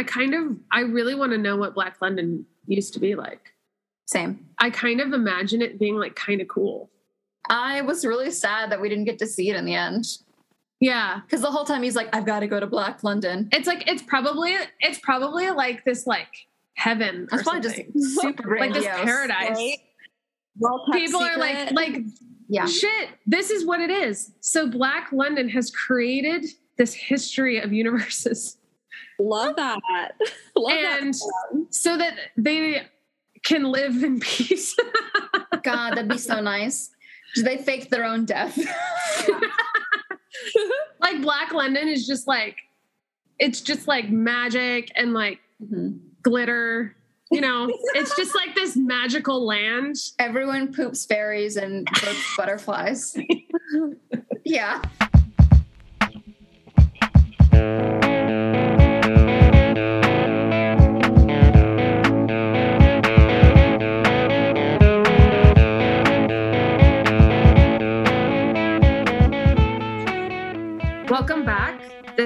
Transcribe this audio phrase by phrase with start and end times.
[0.00, 3.52] I kind of I really want to know what Black London used to be like.
[4.06, 4.46] Same.
[4.58, 6.88] I kind of imagine it being like kind of cool.
[7.50, 10.06] I was really sad that we didn't get to see it in the end.
[10.80, 11.20] Yeah.
[11.20, 13.50] Because the whole time he's like, I've got to go to Black London.
[13.52, 16.46] It's like it's probably it's probably like this like
[16.76, 17.28] heaven.
[17.30, 18.02] Or It's probably just something.
[18.38, 19.50] super like this paradise.
[19.58, 19.78] Right?
[20.58, 22.04] Well, kept People are like like
[22.48, 22.64] Yeah.
[22.64, 23.10] shit.
[23.26, 24.32] This is what it is.
[24.40, 26.46] So Black London has created
[26.78, 28.56] this history of universes.
[29.18, 29.78] Love that.
[30.56, 31.66] love and that.
[31.70, 32.82] so that they
[33.42, 34.76] can live in peace.
[35.62, 36.90] God, that'd be so nice.
[37.34, 38.58] Do they fake their own death?
[41.00, 42.56] like Black London is just like
[43.38, 46.00] it's just like magic and like Mhm.
[46.22, 46.96] glitter.
[47.30, 49.94] You know, it's just like this magical land.
[50.18, 51.86] Everyone poops fairies and
[52.36, 53.16] butterflies.
[54.44, 54.82] yeah.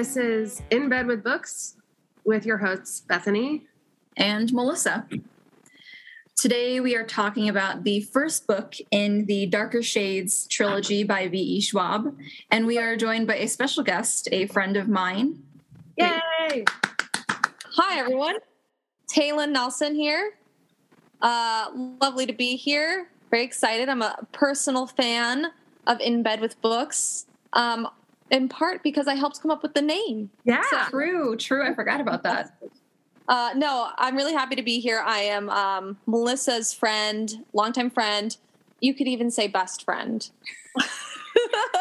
[0.05, 1.77] This is In Bed with Books
[2.25, 3.65] with your hosts, Bethany.
[4.15, 5.07] and Melissa.
[6.35, 11.59] Today we are talking about the first book in the Darker Shades trilogy by V.E.
[11.59, 12.15] Schwab,
[12.51, 15.41] and we are joined by a special guest, a friend of mine.
[15.97, 16.65] Yay!
[17.71, 18.35] Hi, everyone.
[19.11, 20.33] Taylin Nelson here.
[21.19, 23.09] Uh, lovely to be here.
[23.31, 23.89] Very excited.
[23.89, 25.47] I'm a personal fan
[25.87, 27.87] of In Bed with Books, um,
[28.31, 30.29] in part because I helped come up with the name.
[30.43, 30.63] Yeah.
[30.89, 31.63] True, true.
[31.65, 32.57] I forgot about that.
[33.27, 35.01] Uh, no, I'm really happy to be here.
[35.05, 38.35] I am um, Melissa's friend, longtime friend.
[38.81, 40.27] You could even say best friend.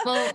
[0.05, 0.33] Well,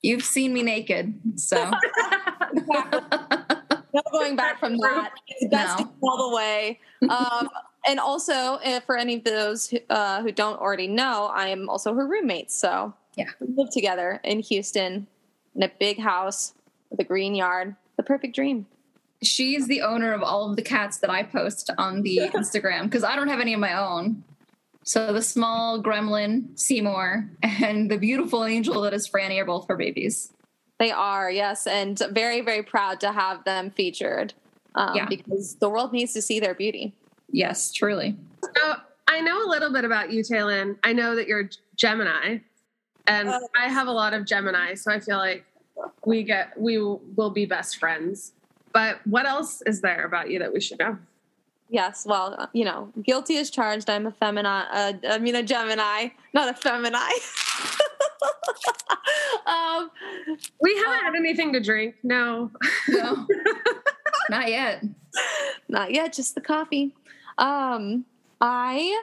[0.00, 1.56] you've seen me naked, so
[2.54, 5.12] no going back from that.
[5.26, 5.92] It's best No.
[6.02, 6.80] all the way.
[7.08, 7.50] Um,
[7.86, 11.68] and also, if for any of those who, uh, who don't already know, I am
[11.68, 12.50] also her roommate.
[12.50, 13.26] So Yeah.
[13.40, 15.06] we live together in Houston
[15.54, 16.54] in a big house
[16.90, 17.76] with a green yard.
[17.96, 18.66] The perfect dream.
[19.22, 23.04] she's the owner of all of the cats that I post on the Instagram because
[23.04, 24.24] I don't have any of my own.
[24.84, 29.76] So the small gremlin, Seymour, and the beautiful angel that is Franny are both her
[29.76, 30.32] babies.
[30.78, 34.32] They are, yes, and very, very proud to have them featured
[34.74, 35.06] um, Yeah.
[35.06, 36.94] because the world needs to see their beauty.
[37.30, 38.16] Yes, truly.
[38.42, 40.78] So I know a little bit about you, Taylin.
[40.82, 42.38] I know that you're Gemini,
[43.10, 43.48] and Oh.
[43.58, 45.44] I have a lot of Gemini, so I feel like
[46.04, 48.32] we get we will be best friends.
[48.72, 50.96] But what else is there about you that we should know?
[51.68, 53.88] Yes, well, uh, you know, guilty as charged.
[53.90, 54.66] I'm a femini.
[54.72, 56.96] Uh, I mean, a Gemini, not a femini.
[59.46, 59.90] um,
[60.60, 61.94] We haven't had anything to drink.
[62.02, 62.50] No.
[62.88, 63.26] No,
[64.30, 64.84] not yet.
[65.68, 66.92] not yet, just the coffee.
[67.38, 68.04] Um,
[68.40, 69.00] I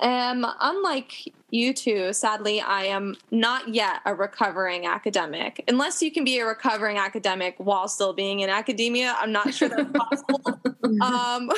[0.00, 2.12] am unlike you two.
[2.12, 5.64] Sadly, I am not yet a recovering academic.
[5.68, 9.68] Unless you can be a recovering academic while still being in academia, I'm not sure
[9.68, 10.60] that's possible.
[11.00, 11.50] um,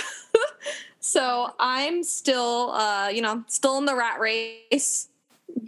[1.01, 5.09] so I'm still, uh, you know, still in the rat race.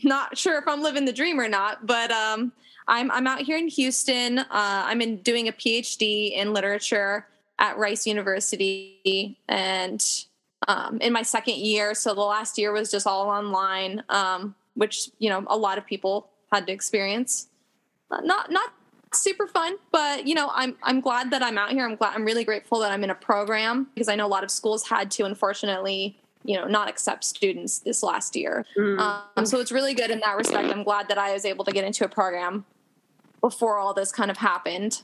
[0.03, 2.53] Not sure if I'm living the dream or not, but um,
[2.87, 4.39] I'm I'm out here in Houston.
[4.39, 7.27] Uh, I'm in doing a PhD in literature
[7.59, 10.25] at Rice University, and
[10.69, 11.95] um, in my second year.
[11.95, 15.87] So the last year was just all online, um, which you know a lot of
[15.87, 17.49] people had to experience.
[18.11, 18.73] Not not
[19.13, 21.85] super fun, but you know I'm I'm glad that I'm out here.
[21.85, 24.45] I'm glad I'm really grateful that I'm in a program because I know a lot
[24.45, 28.65] of schools had to unfortunately you know not accept students this last year.
[28.77, 29.23] Mm.
[29.37, 30.69] Um, so it's really good in that respect.
[30.69, 32.65] I'm glad that I was able to get into a program
[33.41, 35.03] before all this kind of happened.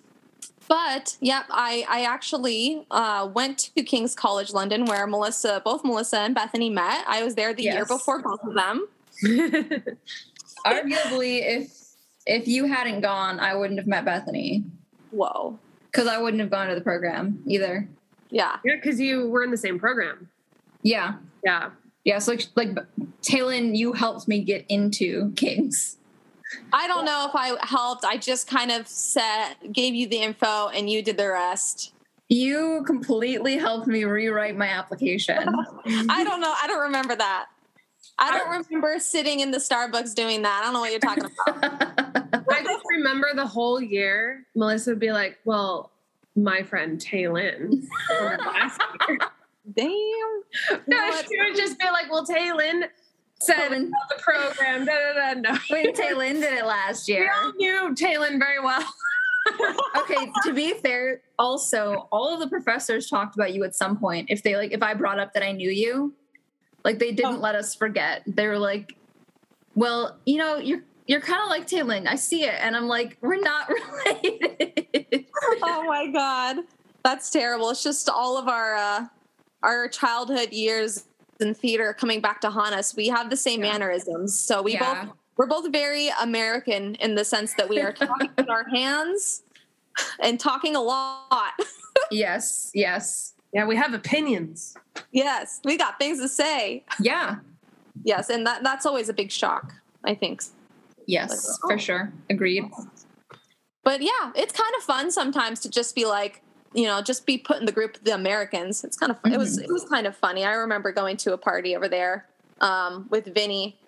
[0.68, 6.20] But yep, I I actually uh, went to King's College London where Melissa, both Melissa
[6.20, 7.04] and Bethany met.
[7.06, 8.88] I was there the year before both of them.
[10.66, 11.72] Arguably, if
[12.26, 14.64] if you hadn't gone, I wouldn't have met Bethany
[15.12, 15.58] Whoa,
[15.90, 17.88] because I wouldn't have gone to the program either.
[18.30, 20.28] yeah, yeah, because you were in the same program.
[20.82, 21.14] Yeah,
[21.44, 21.70] Yeah.
[22.04, 22.18] yeah.
[22.18, 22.70] So like, like
[23.22, 25.98] Taylin, you helped me get into Kings.
[26.72, 28.04] I don't know if I helped.
[28.04, 31.92] I just kind of said, gave you the info, and you did the rest.
[32.28, 35.38] You completely helped me rewrite my application.
[36.08, 36.54] I don't know.
[36.60, 37.46] I don't remember that.
[38.18, 40.60] I don't remember sitting in the Starbucks doing that.
[40.60, 42.42] I don't know what you're talking about.
[42.50, 45.90] I just remember the whole year, Melissa would be like, Well,
[46.34, 47.84] my friend Taylin.
[49.74, 49.90] Damn.
[50.86, 52.88] No, she would just be like, Well, Taylin
[53.40, 53.90] said Taylin.
[54.10, 54.84] the program.
[54.84, 55.40] Da, da, da.
[55.40, 55.58] No.
[55.70, 57.30] Wait, Taylin did it last year.
[57.58, 58.84] We all knew Taylin very well.
[59.96, 64.28] okay, to be fair, also all of the professors talked about you at some point.
[64.30, 66.14] If they like, if I brought up that I knew you,
[66.84, 67.40] like they didn't Oh.
[67.40, 68.22] let us forget.
[68.26, 68.96] They were like,
[69.76, 72.08] "Well, you know, you're you're kind of like Taylin.
[72.08, 73.68] I see it," and I'm like, "We're not
[74.06, 75.26] related."
[75.62, 76.56] oh my god,
[77.04, 77.70] that's terrible.
[77.70, 79.06] It's just all of our uh,
[79.62, 81.04] our childhood years
[81.40, 82.94] in theater coming back to haunt us.
[82.96, 83.72] We have the same Yeah.
[83.72, 85.04] mannerisms, so we Yeah.
[85.04, 89.42] both we're both very American in the sense that we are talking with our hands
[90.18, 91.52] and talking a lot.
[92.10, 94.74] yes, yes, Yeah, we have opinions.
[95.12, 96.84] yes, we got things to say.
[97.00, 97.36] yeah,
[98.02, 99.74] Yes, and that that's always a big shock.
[100.04, 100.42] I think.
[101.06, 101.76] yes, Like, for oh.
[101.78, 102.12] sure.
[102.30, 102.64] Agreed.
[103.84, 106.42] But yeah, it's kind of fun sometimes to just be like,
[106.76, 108.84] you know, just be put in the group of the Americans.
[108.84, 110.44] It's kind of it was it was kind of funny.
[110.44, 112.26] I remember going to a party over there
[112.60, 113.78] um, with Vinny,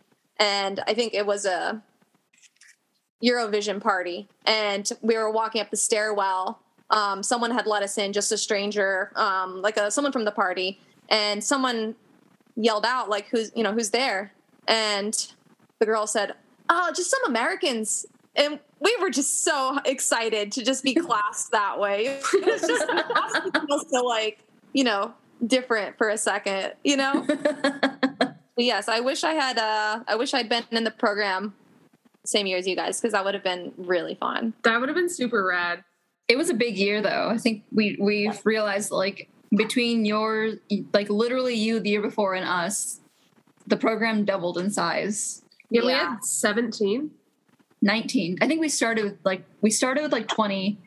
[0.41, 1.83] and I think it was a
[3.23, 6.61] Eurovision party, and we were walking up the stairwell.
[6.89, 10.33] Um, someone had let us in, just a stranger, um, like a someone from the
[10.33, 10.81] party,
[11.11, 11.95] and someone
[12.57, 14.33] yelled out like, "Who's you know who's there?"
[14.67, 15.15] And
[15.79, 16.33] the girl said,
[16.71, 21.79] "Oh, just some Americans." And we were just so excited to just be classed that
[21.79, 22.21] way.
[22.33, 24.39] It was just it feel so like
[24.73, 25.15] you know
[25.47, 27.27] different for a second, you know.
[28.59, 29.57] Yes, I wish I had.
[29.57, 31.55] Uh, I wish I'd been in the program
[32.27, 34.53] same year as you guys because that would have been really fun.
[34.65, 35.85] That would have been super rad.
[36.27, 37.29] It was a big year though.
[37.31, 40.55] I think we we've realized like between your
[40.93, 43.01] like literally you the year before and us,
[43.67, 45.43] the program doubled in size.
[45.71, 47.11] Yeah, we had 17.
[47.83, 48.39] 19.
[48.41, 50.79] I think we started with like we started with like 20.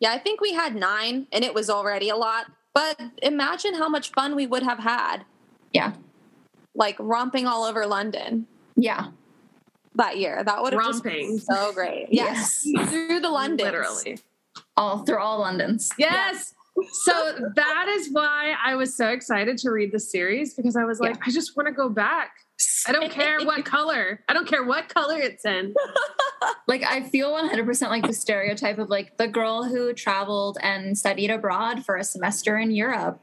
[0.00, 2.46] Yeah, I think we had nine, and it was already a lot.
[2.74, 5.24] But imagine how much fun we would have had,
[5.72, 5.94] Yeah.
[6.74, 8.46] like romping all over London
[8.76, 9.08] Yeah.
[9.94, 10.44] that year.
[10.44, 11.38] That would have just been Romping.
[11.38, 12.08] so great.
[12.10, 14.18] Yes, through the London, Literally.
[14.76, 15.90] All through all Londons.
[15.96, 16.52] Yes.
[17.04, 21.00] So that is why I was so excited to read the series because I was
[21.00, 21.22] like, Yeah.
[21.26, 22.32] I just want to go back.
[22.86, 24.22] I don't care what color.
[24.28, 25.74] I don't care what color it's in.
[26.66, 31.30] like I feel 100% like the stereotype of like the girl who traveled and studied
[31.30, 33.20] abroad for a semester in Europe.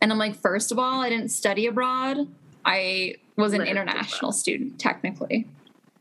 [0.00, 2.28] And I'm like, first of all, I didn't study abroad.
[2.64, 5.46] I was an international student, technically.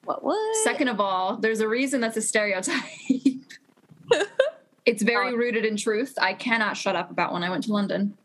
[0.03, 2.83] What was Second of all, there's a reason that's a stereotype.
[4.85, 6.13] it's very rooted in truth.
[6.19, 8.17] I cannot shut up about when I went to London.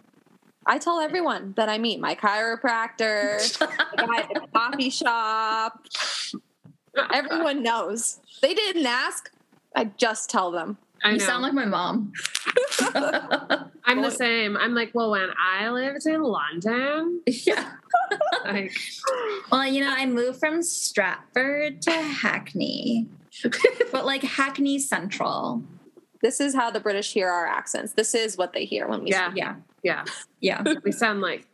[0.68, 5.86] I tell everyone that I meet my chiropractor, the guy at the coffee shop.
[7.12, 8.20] Everyone knows.
[8.42, 9.30] They didn't ask.
[9.74, 10.76] I just tell them.
[11.02, 11.24] I You know.
[11.24, 12.12] sound like my mom.
[13.84, 14.56] I'm the same.
[14.56, 17.72] I'm like, well, when I lived in London, yeah.
[18.44, 18.76] like,
[19.50, 23.06] Well, you know, I moved from Stratford to Hackney,
[23.92, 25.62] but like Hackney Central.
[26.20, 27.92] This is how the British hear our accents.
[27.92, 29.32] This is what they hear when we Yeah.
[29.34, 29.54] Yeah.
[29.82, 30.04] Yeah,
[30.40, 30.62] Yeah.
[30.84, 31.46] we sound like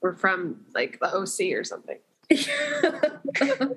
[0.00, 1.98] we're from like the OC or something.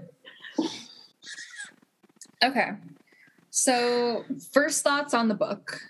[2.44, 2.72] okay.
[3.52, 5.82] So, first thoughts on the book.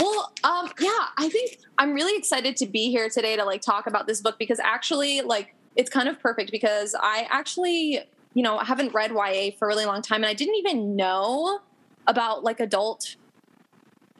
[0.00, 3.86] Well, um, yeah, I think I'm really excited to be here today to like talk
[3.86, 8.00] about this book because actually, like, it's kind of perfect because I actually,
[8.34, 11.60] you know, haven't read YA for a really long time, and I didn't even know
[12.06, 13.16] about like adult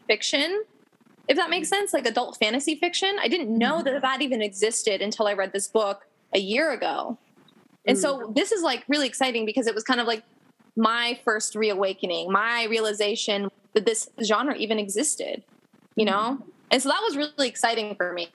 [0.07, 0.65] fiction,
[1.29, 3.17] if that makes sense, like adult fantasy fiction.
[3.21, 3.85] I didn't know mm-hmm.
[3.85, 7.19] that that even existed until I read this book a year ago,
[7.87, 8.35] and so mm.
[8.35, 10.23] this is like really exciting because it was kind of like
[10.77, 15.43] my first reawakening, my realization that this genre even existed,
[15.95, 16.15] you mm-hmm.
[16.15, 16.43] know?
[16.71, 18.31] And so that was really exciting for me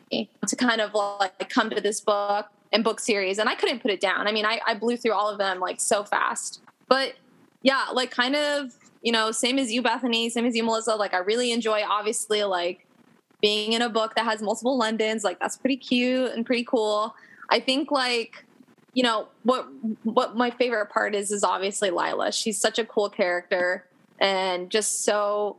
[0.48, 3.38] to kind of like come to this book and book series.
[3.38, 4.26] And I couldn't put it down.
[4.26, 6.62] I mean, I, I blew through all of them like so fast.
[6.88, 7.16] But
[7.62, 10.96] yeah, like kind of, you know, same as you, Bethany, same as you, Melissa.
[10.96, 12.86] Like I really enjoy obviously like
[13.42, 15.24] being in a book that has multiple Londons.
[15.24, 17.16] Like that's pretty cute and pretty cool.
[17.50, 18.46] I think like
[18.94, 19.68] you know what
[20.04, 22.32] what my favorite part is is obviously Lila.
[22.32, 23.86] She's such a cool character
[24.20, 25.58] and just so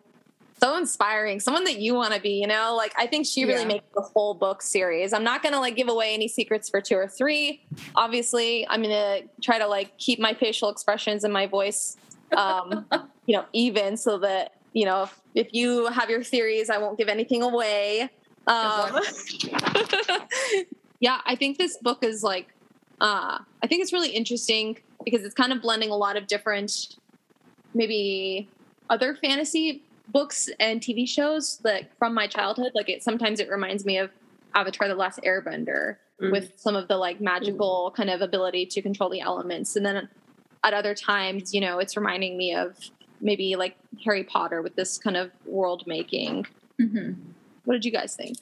[0.61, 1.41] so inspiring.
[1.41, 2.77] Someone that you want to be, you know?
[2.77, 3.67] Like I think she really Yeah.
[3.69, 5.13] makes the whole book series.
[5.13, 7.61] I'm not to like give away any secrets for 2 or 3.
[7.97, 11.97] Obviously, I'm to try to like keep my facial expressions and my voice
[12.37, 12.87] um
[13.26, 16.99] you know even so that you know if, if you have your theories, I won't
[16.99, 18.11] give anything away.
[18.47, 19.00] Um,
[21.00, 22.49] yeah, I think this book is like,
[23.00, 26.97] uh, I think it's really interesting because it's kind of blending a lot of different,
[27.75, 28.49] maybe
[28.91, 32.73] other fantasy books and TV shows that from my childhood.
[32.75, 34.11] Like it sometimes it reminds me of
[34.55, 36.31] Avatar: The Last Airbender Mm.
[36.31, 40.09] with some of the like magical kind of ability to control the elements, and then
[40.62, 42.76] at other times, you know, it's reminding me of
[43.23, 46.47] maybe like Harry Potter with this kind of world making.
[46.79, 47.17] Mhm.
[47.64, 48.37] What did you guys think?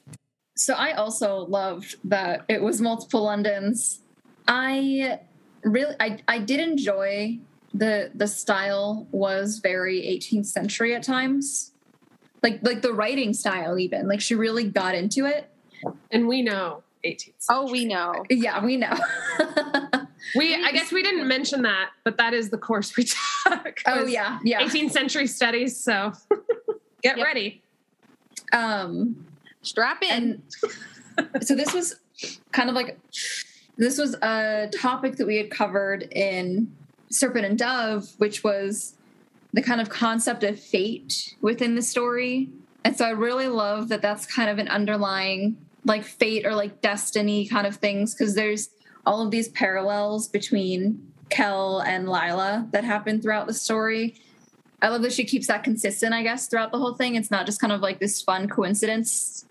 [0.56, 4.00] So I also loved that it was multiple Londons.
[4.49, 5.20] I
[5.62, 7.38] really I, I did enjoy
[7.72, 11.72] the the style was very 18th century at times.
[12.42, 14.08] Like like the writing style even.
[14.08, 15.50] Like she really got into it.
[16.10, 17.46] And we know 18th.
[17.49, 18.25] Oh, we know.
[18.28, 18.96] Yeah, we know.
[20.37, 23.04] We I guess we didn't mention that, but that is the course we
[23.49, 23.80] took.
[23.87, 24.60] oh yeah, yeah.
[24.62, 25.78] 18th century studies.
[25.78, 26.12] So
[27.02, 27.26] get Yep.
[27.26, 27.62] ready.
[28.52, 29.26] Um
[29.62, 30.10] Strap in.
[30.10, 30.42] and
[31.46, 31.96] so this was
[32.52, 32.99] kind of like
[33.76, 36.75] this was a topic that we had covered in
[37.10, 38.94] serpent and dove which was
[39.52, 42.49] the kind of concept of fate within the story
[42.84, 46.80] and so i really love that that's kind of an underlying like fate or like
[46.80, 48.70] destiny kind of things because there's
[49.07, 54.14] all of these parallels between kell and lila that happen throughout the story
[54.83, 57.47] i love that she keeps that consistent i guess throughout the whole thing it's not
[57.47, 59.45] just kind of like this fun coincidence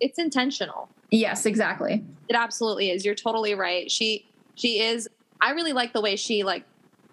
[0.00, 0.88] it's intentional.
[1.10, 3.04] yes exactly It absolutely is.
[3.04, 3.88] You're totally right.
[3.90, 5.08] She she is
[5.40, 6.64] I really like the way she like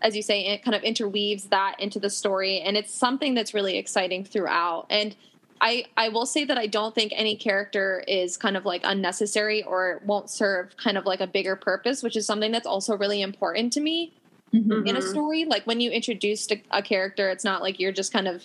[0.02, 3.54] as you say it kind of interweaves that into the story and it's something that's
[3.54, 4.88] really exciting throughout.
[4.90, 5.16] And
[5.62, 9.64] I I will say that I don't think any character is kind of like unnecessary
[9.64, 13.22] or won't serve kind of like a bigger purpose, which is something that's also really
[13.22, 14.14] important to me
[14.54, 14.88] Mhm.
[14.88, 15.04] in a Mhm.
[15.10, 15.46] story.
[15.46, 18.44] Like when you introduce a, a character, it's not like you're just kind of,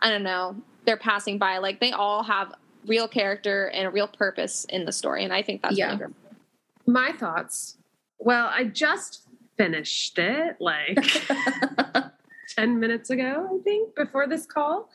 [0.00, 1.58] I don't know, they're passing by.
[1.58, 2.52] Like they all have
[2.86, 5.96] real character and a real purpose in the story, and I think that's Yeah.
[5.98, 6.14] really.
[6.86, 7.76] My thoughts.
[8.18, 9.22] Well, I just
[9.56, 10.98] finished it like
[12.54, 14.88] 10 minutes ago, I think, before this call.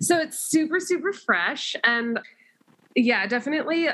[0.00, 1.76] So it's super, super fresh.
[1.84, 2.20] And
[2.94, 3.88] yeah, definitely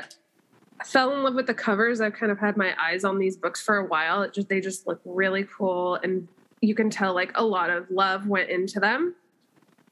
[0.85, 2.01] fell in love with the covers.
[2.01, 4.21] I've kind of had my eyes on these books for a while.
[4.23, 5.95] It just they just look really cool.
[5.95, 6.27] And
[6.61, 9.15] you can tell like a lot of love went into them.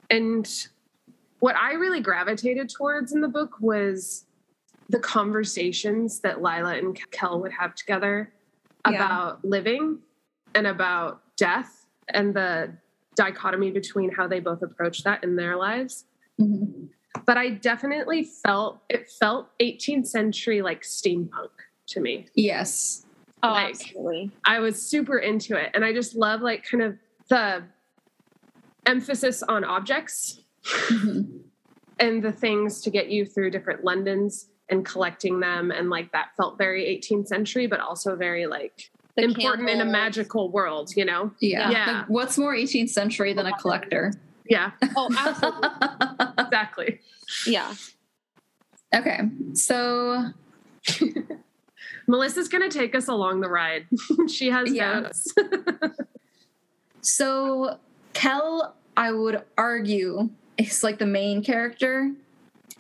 [0.09, 0.49] And
[1.39, 4.25] what I really gravitated towards in the book was
[4.89, 8.33] the conversations that Lila and Kell would have together
[8.87, 8.95] Yeah.
[8.95, 9.99] about living
[10.53, 12.73] and about death and the
[13.15, 16.05] dichotomy between how they both approach that in their lives.
[16.39, 16.89] Mhm.
[17.25, 21.49] But I definitely felt it felt 18th century like steampunk
[21.87, 22.27] to me.
[22.35, 23.05] Yes.
[23.43, 24.31] Oh, Like- absolutely.
[24.45, 26.97] I was super into it and I just love like kind of
[27.29, 27.63] the
[28.85, 31.41] emphasis on objects Mhm.
[31.99, 36.29] and the things to get you through different Londons and collecting them and like that
[36.37, 41.03] felt very 18th century but also very like The important in a magical world, you
[41.05, 41.31] know?
[41.39, 41.69] Yeah.
[41.69, 41.91] Yeah.
[41.99, 44.13] Like, what's more 18th century than a collector?
[44.49, 45.69] Yeah, Oh, absolutely.
[46.39, 46.99] exactly.
[47.45, 47.73] yeah.
[48.95, 49.19] okay.
[49.53, 50.31] So,
[52.07, 53.87] Melissa's going to take us along the ride.
[54.29, 55.01] she has Yeah.
[55.01, 55.33] notes.
[57.01, 57.77] so
[58.13, 62.11] Kell, I would argue, is like the main character.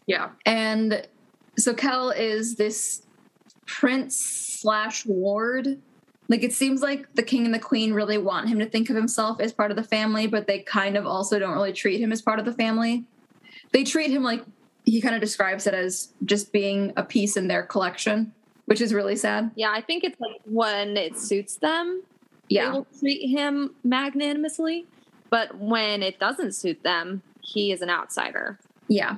[0.07, 0.29] yeah.
[0.45, 1.07] And
[1.57, 3.03] so Kell is this
[3.65, 4.17] prince
[4.61, 5.79] slash ward.
[6.31, 8.95] Like it seems like the king and the queen really want him to think of
[8.95, 12.13] himself as part of the family, but they kind of also don't really treat him
[12.13, 13.03] as part of the family.
[13.73, 14.43] They treat him like
[14.85, 18.31] he kind of describes it as just being a piece in their collection,
[18.65, 19.51] which is really sad.
[19.55, 22.01] Yeah, I think it's like when it suits them,
[22.47, 22.67] yeah.
[22.67, 24.85] they will treat him magnanimously.
[25.29, 28.57] But when it doesn't suit them, he is an outsider.
[28.87, 29.17] Yeah.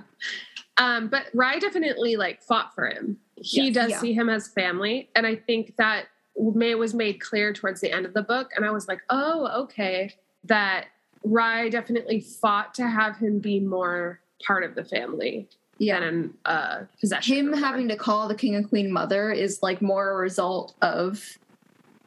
[0.77, 3.17] Um, but Rhy definitely like fought for him.
[3.35, 3.75] He Yes.
[3.75, 3.99] does Yeah.
[3.99, 5.09] see him as family.
[5.15, 8.51] And I think that may was made clear towards the end of the book.
[8.55, 10.13] And I was like, oh, okay.
[10.45, 10.85] That
[11.23, 15.47] Rhy definitely fought to have him be more part of the family
[15.77, 15.99] Yeah.
[15.99, 17.35] than an uh, possession.
[17.35, 21.37] him having to call the king and queen mother is like more a result of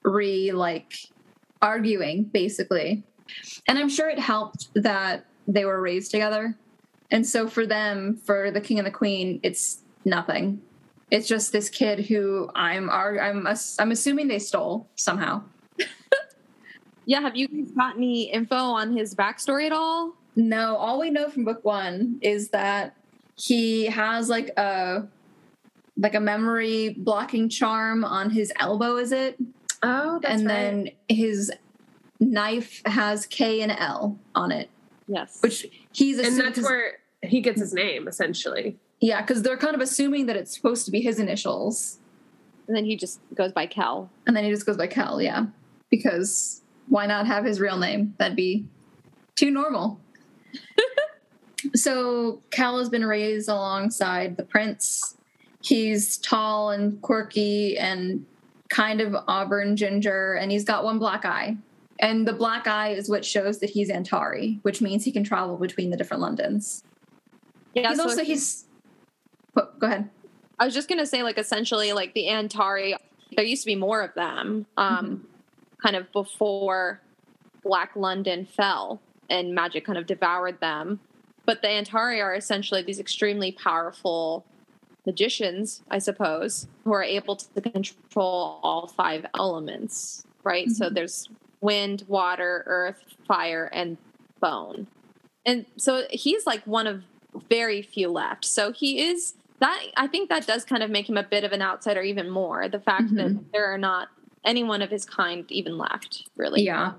[0.04, 0.92] Rhy like
[1.62, 3.02] arguing basically
[3.66, 6.54] and i'm sure it helped that they were raised together
[7.10, 10.60] and so for them for the king and the queen it's nothing
[11.10, 13.46] it's just this kid who i'm i'm
[13.78, 15.42] i'm assuming they stole somehow
[17.08, 20.14] Yeah, have you guys got any info on his backstory at all?
[20.34, 22.96] no all we know from book one is that
[23.36, 25.06] he has like a
[25.96, 29.36] like a memory blocking charm on his elbow is it
[29.82, 30.54] Oh, that's and right.
[30.54, 31.52] then his
[32.18, 34.68] knife has K and L on it,
[35.06, 35.38] Yes.
[35.42, 36.44] which he's and assuming.
[36.54, 38.76] that's where he gets his name essentially.
[39.06, 42.00] Yeah, because they're kind of assuming that it's supposed to be his initials,
[42.66, 44.10] and then he just goes by Kell.
[44.26, 45.22] and then he just goes by Kell.
[45.22, 45.46] Yeah,
[45.90, 48.16] because why not have his real name?
[48.18, 48.66] That'd be
[49.36, 50.00] too normal.
[51.76, 55.16] so Kell has been raised alongside the prince.
[55.62, 58.26] He's tall and quirky and
[58.70, 61.56] kind of auburn ginger, and he's got one black eye.
[62.00, 65.58] And the black eye is what shows that he's Antari, which means he can travel
[65.58, 66.82] between the different Londons.
[67.72, 68.65] Yeah, he's so also he's.
[69.56, 70.08] Go ahead.
[70.58, 72.94] I was just gonna say, like, essentially, like the Antari.
[73.36, 75.24] There used to be more of them, um, Mm-hmm.
[75.82, 77.00] kind of before
[77.62, 81.00] Black London fell and magic kind of devoured them.
[81.44, 84.44] But the Antari are essentially these extremely powerful
[85.04, 90.24] magicians, I suppose, who are able to control all five elements.
[90.44, 90.70] Right.
[90.70, 90.94] So Mhm.
[90.94, 91.28] there's
[91.60, 93.96] wind, water, earth, fire, and
[94.40, 94.86] bone.
[95.44, 97.02] And so he's like one of
[97.50, 98.44] very few left.
[98.44, 101.52] So he is that I think that does kind of make him a bit of
[101.52, 102.68] an outsider even more.
[102.68, 103.16] The fact Mhm.
[103.16, 104.08] that there are not
[104.44, 106.62] anyone of his kind even left, really.
[106.62, 106.92] Yeah.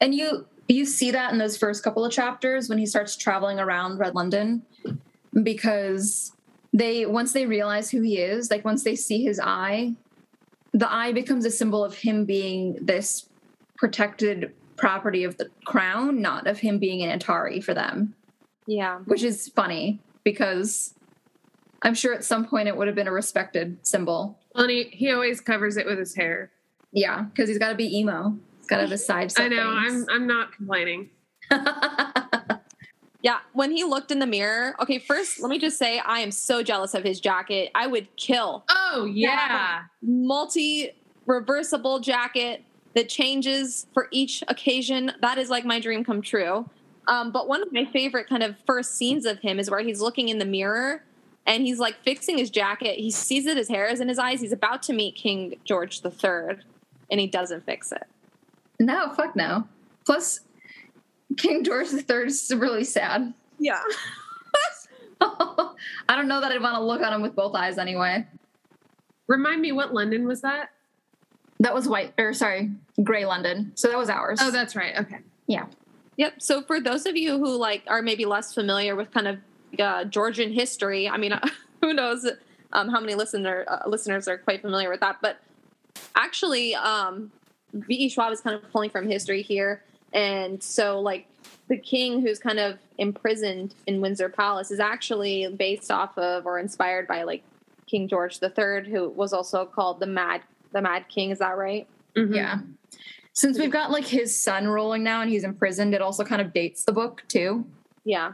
[0.00, 3.58] And you you see that in those first couple of chapters when he starts traveling
[3.58, 4.62] around Red London
[5.42, 6.32] because
[6.72, 9.94] they once they realize who he is, like once they see his eye,
[10.72, 13.28] the eye becomes a symbol of him being this
[13.76, 18.14] protected property of the crown, not of him being an Antari for them,
[18.66, 18.98] Yeah.
[19.00, 20.94] which is funny because
[21.82, 24.38] I'm sure at some point it would have been a respected symbol.
[24.54, 26.50] Well, and he, he always covers it with his hair.
[26.92, 28.36] Yeah, because he's got to be emo.
[28.58, 29.32] He's got to have a side.
[29.36, 29.68] I know.
[29.68, 31.10] I'm I'm not complaining.
[33.22, 33.38] Yeah.
[33.52, 36.62] When he looked in the mirror, okay, first, let me just say I am so
[36.62, 37.70] jealous of his jacket.
[37.74, 39.82] I would kill Oh yeah.
[40.02, 40.90] multi
[41.26, 45.12] reversible jacket that changes for each occasion.
[45.20, 46.68] That is like my dream come true.
[47.06, 50.00] Um, but one of my favorite kind of first scenes of him is where he's
[50.00, 51.02] looking in the mirror
[51.46, 52.98] and he's like fixing his jacket.
[52.98, 54.40] He sees that his hair is in his eyes.
[54.40, 56.58] He's about to meet King George III
[57.10, 58.04] and he doesn't fix it.
[58.78, 59.66] No, fuck no.
[60.04, 60.40] Plus,
[61.36, 63.32] King George III is really sad.
[63.58, 63.82] Yeah.
[65.20, 68.26] I don't know that I'd want to look at him with both eyes anyway.
[69.28, 70.70] Remind me what London was that?
[71.60, 72.72] That was white, or sorry,
[73.04, 73.72] gray London.
[73.76, 74.40] So that was ours.
[74.42, 74.98] Oh, that's right.
[74.98, 75.18] Okay.
[75.46, 75.66] Yeah.
[76.16, 76.42] Yep.
[76.42, 79.38] So for those of you who like are maybe less familiar with kind of
[79.78, 81.32] uh, Georgian history, I mean,
[81.80, 82.28] who knows
[82.72, 85.18] um, how many listener uh, listeners are quite familiar with that?
[85.20, 85.38] But
[86.14, 87.30] actually, um,
[87.72, 88.08] V.E.
[88.08, 91.26] Schwab is kind of pulling from history here, and so like
[91.68, 96.58] the king who's kind of imprisoned in Windsor Palace is actually based off of or
[96.58, 97.42] inspired by like
[97.86, 100.42] King George III, who was also called the Mad
[100.72, 101.30] the Mad King.
[101.30, 101.86] Is that right?
[102.16, 102.34] Mhm.
[102.34, 102.58] yeah.
[103.34, 106.52] Since we've got like his son rolling now and he's imprisoned, it also kind of
[106.52, 107.64] dates the book too.
[108.04, 108.32] Yeah.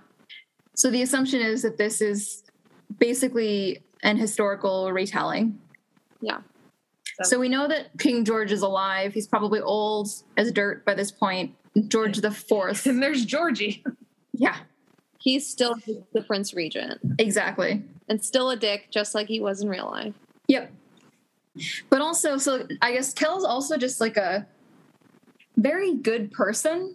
[0.79, 2.45] So the assumption is that this is
[2.99, 5.59] basically an historical retelling.
[6.21, 6.39] Yeah.
[7.23, 9.13] So we know that King George is alive.
[9.13, 11.55] He's probably old as dirt by this point.
[11.89, 12.87] George the Fourth.
[12.87, 13.85] And there's Georgie.
[14.33, 14.57] Yeah,
[15.19, 15.75] He's still
[16.13, 17.83] the Prince Regent exactly.
[18.09, 20.15] and still a dick, just like he was in real life.
[20.47, 20.73] Yep.
[21.91, 24.47] But also, so I guess Kell's also just like a
[25.57, 26.95] very good person,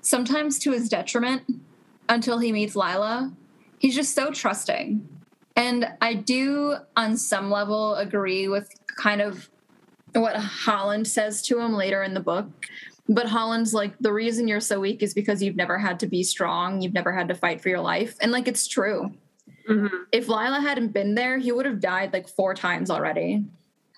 [0.00, 1.42] sometimes to his detriment
[2.08, 3.32] until he meets Lila.
[3.78, 5.06] He's just so trusting.
[5.56, 9.48] And I do, on some level, agree with kind of
[10.12, 12.46] what Holland says to him later in the book.
[13.08, 16.22] But Holland's like, the reason you're so weak is because you've never had to be
[16.22, 16.80] strong.
[16.82, 18.16] You've never had to fight for your life.
[18.20, 19.12] And like, it's true
[19.68, 19.90] Mhm.
[20.12, 23.44] if Lila hadn't been there, he would have died like four times already.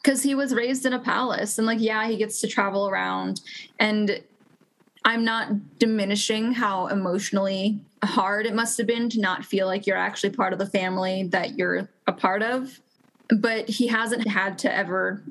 [0.02, 1.58] Because he was raised in a palace.
[1.58, 3.40] And like, yeah, he gets to travel around.
[3.78, 4.22] And
[5.04, 9.96] I'm not diminishing how emotionally hard it must have been to not feel like you're
[9.96, 12.80] actually part of the family that you're a part of.
[13.28, 15.22] But he hasn't had to ever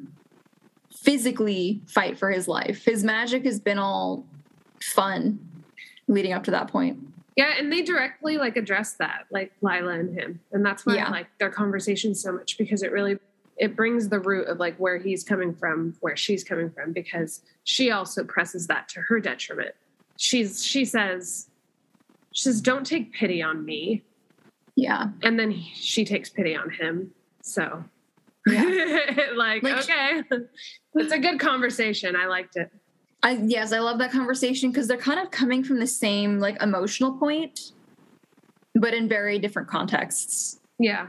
[0.92, 2.84] physically fight for his life.
[2.86, 4.26] His magic has been all
[4.82, 5.40] fun
[6.08, 7.00] leading up to that point.
[7.36, 11.08] Yeah, and they directly like address that, like Lila and him, and that's why Yeah.
[11.08, 13.20] I like their conversation so much because it really
[13.58, 17.42] it brings the root of like where he's coming from, where she's coming from, because
[17.64, 19.76] she also presses that to her detriment.
[20.18, 21.48] She's she says
[22.38, 24.04] she says, "Don't take pity on me,"
[24.76, 25.08] Yeah.
[25.24, 27.12] and then he, she takes pity on him.
[27.42, 27.84] So,
[28.46, 30.22] like, Like- okay,
[30.94, 32.16] it's a good conversation.
[32.16, 32.72] I liked it.
[33.24, 36.62] I yes, I love that conversation because they're kind of coming from the same like
[36.62, 37.72] emotional point,
[38.76, 40.60] but in very different contexts.
[40.78, 41.08] Yeah,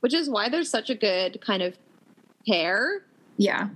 [0.00, 1.78] which is why there's such a good kind of
[2.48, 3.02] pair
[3.36, 3.68] Yeah.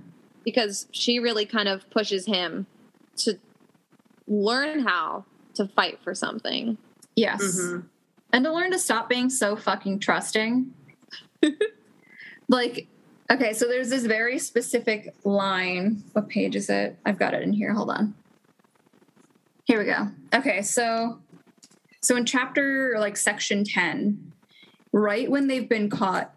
[0.43, 2.65] because she really kind of pushes him
[3.19, 3.39] to
[4.27, 5.23] learn how
[5.55, 6.77] to fight for something.
[7.15, 7.41] Yes.
[7.41, 7.85] Mhm.
[8.33, 10.73] And to learn to stop being so fucking trusting.
[12.49, 12.87] like,
[13.31, 16.03] okay, so there's this very specific line.
[16.13, 16.97] What page is it?
[17.05, 17.73] I've got it in here.
[17.73, 18.13] Hold on.
[19.65, 20.09] Here we go.
[20.33, 21.19] Okay, so
[22.01, 24.31] so in chapter like section 10,
[24.91, 26.35] right when they've been caught,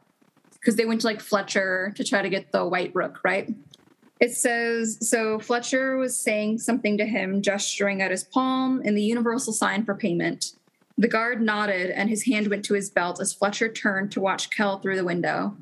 [0.54, 3.52] because they went to like Fletcher to try to get the white rook, right?
[4.20, 9.02] It says so Fletcher was saying something to him, gesturing at his palm in the
[9.02, 10.52] universal sign for payment.
[10.96, 14.50] The guard nodded and his hand went to his belt as Fletcher turned to watch
[14.50, 15.57] Kell through the window.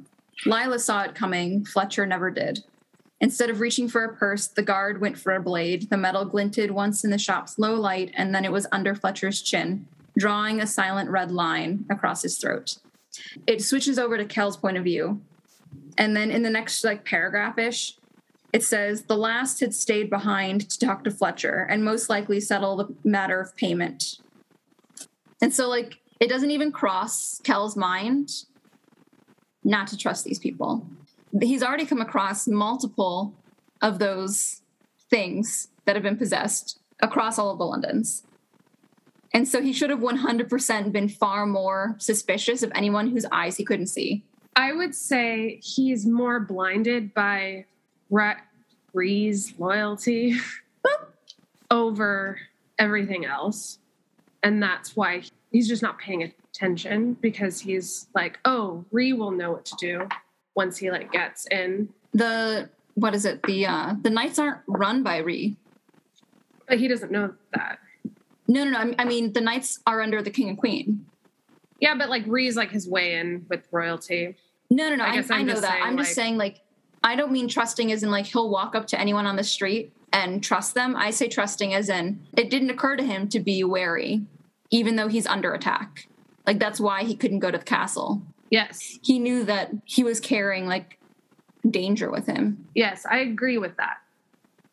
[0.46, 2.64] Lila saw it coming, Fletcher never did.
[3.20, 5.88] Instead of reaching for a purse, the guard went for a blade.
[5.88, 9.40] The metal glinted once in the shop's low light, and then it was under Fletcher's
[9.40, 9.86] chin,
[10.18, 12.76] drawing a silent red line across his throat.
[13.46, 15.22] It switches over to Kell's point of view.
[15.96, 17.96] And then in the next like paragraph ish,
[18.56, 22.74] it says the last had stayed behind to talk to Fletcher and most likely settle
[22.74, 24.16] the matter of payment.
[25.42, 28.30] And so, like, it doesn't even cross Kell's mind
[29.62, 30.86] not to trust these people.
[31.38, 33.34] He's already come across multiple
[33.82, 34.62] of those
[35.10, 38.22] things that have been possessed across all of the Londons.
[39.34, 43.66] And so he should have 100% been far more suspicious of anyone whose eyes he
[43.66, 44.24] couldn't see.
[44.56, 47.66] I would say he's more blinded by
[48.10, 48.36] Ra-
[48.96, 50.36] Rhy's loyalty
[51.70, 52.38] over
[52.78, 53.78] everything else.
[54.42, 59.52] And that's why he's just not paying attention because he's like, oh, Rhy will know
[59.52, 60.08] what to do
[60.54, 61.90] once he like gets in.
[62.14, 63.42] The what is it?
[63.42, 65.56] The uh the knights aren't run by Rhy.
[66.66, 67.78] But he doesn't know that.
[68.48, 68.94] No, no, no.
[68.98, 71.04] I- mean, the knights are under the king and queen.
[71.80, 74.36] Yeah, but like Rhy's like his way in with royalty.
[74.70, 75.04] No, no, no.
[75.04, 75.70] I I, guess I know that.
[75.70, 76.60] saying, I'm just saying, like,
[77.06, 79.92] I don't mean trusting as in like he'll walk up to anyone on the street
[80.12, 80.96] and trust them.
[80.96, 84.22] I say trusting as in it didn't occur to him to be wary,
[84.70, 86.08] even though he's under attack.
[86.48, 88.22] Like that's why he couldn't go to the castle.
[88.50, 88.98] Yes.
[89.02, 90.98] He knew that he was carrying like
[91.70, 92.66] danger with him.
[92.74, 93.98] Yes, I agree with that.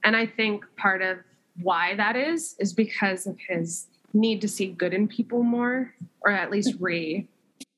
[0.04, 1.20] And I think part of
[1.62, 6.32] why that is is because of his need to see good in people more, or
[6.32, 7.28] at least Rhy.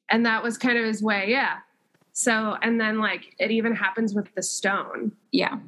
[0.10, 1.58] And that was kind of his way, yeah.
[2.18, 5.12] So, and then like it even happens with the stone.
[5.32, 5.60] Yeah.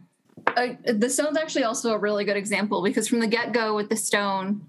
[0.55, 3.89] Uh, the stone's actually also a really good example because from the get go with
[3.89, 4.65] the stone,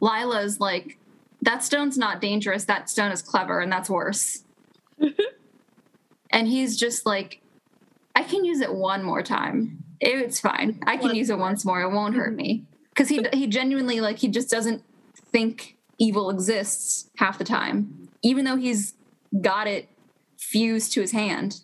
[0.00, 0.98] Lila's like,
[1.40, 2.66] that stone's not dangerous.
[2.66, 4.44] That stone is clever, and that's worse.
[6.30, 7.40] and he's just like,
[8.14, 9.82] I can use it one more time.
[10.00, 10.78] It's fine.
[10.86, 11.80] I can use it once more.
[11.80, 12.66] It won't hurt me.
[12.90, 14.82] Because he he genuinely like he just doesn't
[15.32, 18.92] think evil exists half the time, even though he's
[19.40, 19.88] got it
[20.38, 21.60] fused to his hand.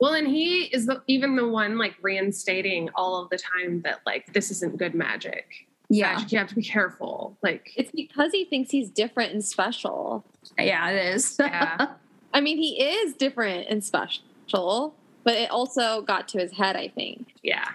[0.00, 4.00] Well, and he is the, even the one like reinstating all of the time that
[4.06, 5.46] like this isn't good magic.
[5.90, 7.38] Yeah, Magic, you have to be careful.
[7.42, 10.22] Like, It's because he thinks he's different and special.
[10.58, 11.36] yeah, it is.
[11.40, 11.94] yeah.
[12.34, 14.94] I mean, he is different and special,
[15.24, 17.28] but it also got to his head, I think.
[17.42, 17.68] yeah.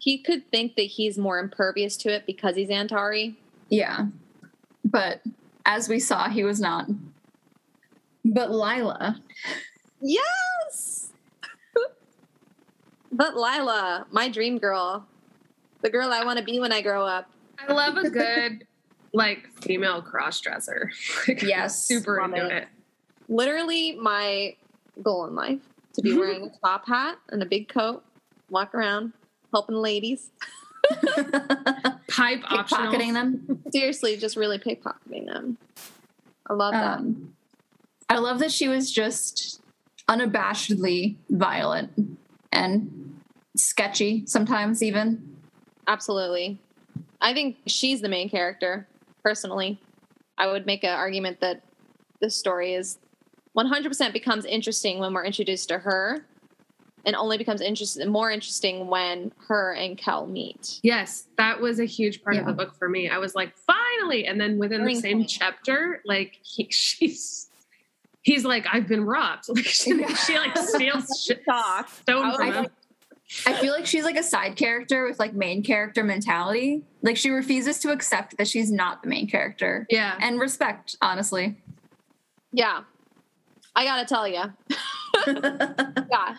[0.00, 3.34] He could think that he's more impervious to it because he's Antari.
[3.68, 4.06] Yeah.
[4.84, 5.20] But
[5.66, 6.86] as we saw, he was not.
[8.34, 9.20] But Lila,
[10.00, 11.10] Yes!
[13.12, 15.06] but Lila, my dream girl,
[15.82, 17.30] the girl I want to be when I grow up.
[17.58, 18.66] I love a good
[19.12, 20.90] like female cross dresser.
[21.28, 22.52] like, Yes, super into it.
[22.52, 22.68] it.
[23.28, 24.54] Literally my
[25.02, 25.60] goal in life
[25.94, 28.04] to be wearing a top hat and a big coat,
[28.50, 29.12] walk around
[29.52, 30.30] helping ladies.
[32.08, 32.92] Pipe optional.
[32.92, 33.62] pickpocketing them.
[33.72, 35.58] Seriously, just really pickpocketing them.
[36.46, 36.98] I love that.
[36.98, 37.34] Um,
[38.08, 39.60] I love that she was just
[40.08, 42.18] unabashedly violent
[42.50, 43.20] and
[43.56, 45.36] sketchy sometimes, even.
[45.86, 46.58] Absolutely.
[47.20, 48.86] I think she's the main character,
[49.22, 49.80] personally.
[50.36, 51.62] I would make an argument that
[52.20, 52.98] the story is
[53.56, 56.24] 100% becomes interesting when we're introduced to her
[57.04, 60.80] and only becomes interesting more interesting when her and Kell meet.
[60.82, 63.08] Yes, that was a huge part of the book for me.
[63.08, 65.30] I was like, finally, and then within the same point.
[65.30, 67.47] chapter, like he, she's,
[68.28, 69.44] he's like, I've been robbed.
[69.48, 70.14] Like she, Yeah.
[70.14, 71.90] she like steals shit, Shocked.
[72.02, 72.66] stone I from was him.
[73.46, 76.82] I feel like she's like a side character with like main character mentality.
[77.02, 79.86] Like she refuses to accept that she's not the main character.
[79.90, 81.56] yeah, And respect, honestly.
[82.52, 82.82] Yeah.
[83.76, 84.44] I got to tell you.
[86.10, 86.36] yeah.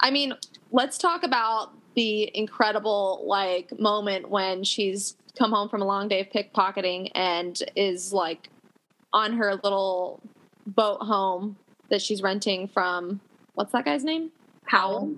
[0.00, 0.34] I mean,
[0.72, 6.20] let's talk about the incredible like moment when she's come home from a long day
[6.20, 8.50] of pickpocketing and is like
[9.12, 10.20] on her little
[10.74, 11.56] boat home
[11.90, 13.20] that she's renting from
[13.54, 14.30] what's that guy's name?
[14.66, 15.14] Powell.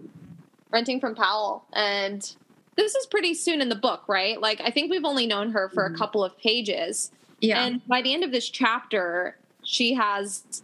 [0.70, 2.34] Renting from Powell and
[2.76, 4.40] this is pretty soon in the book, right?
[4.40, 5.98] Like I think we've only known her for a Mhm.
[5.98, 7.10] couple of pages.
[7.40, 7.64] Yeah.
[7.64, 10.62] And by the end of this chapter, she has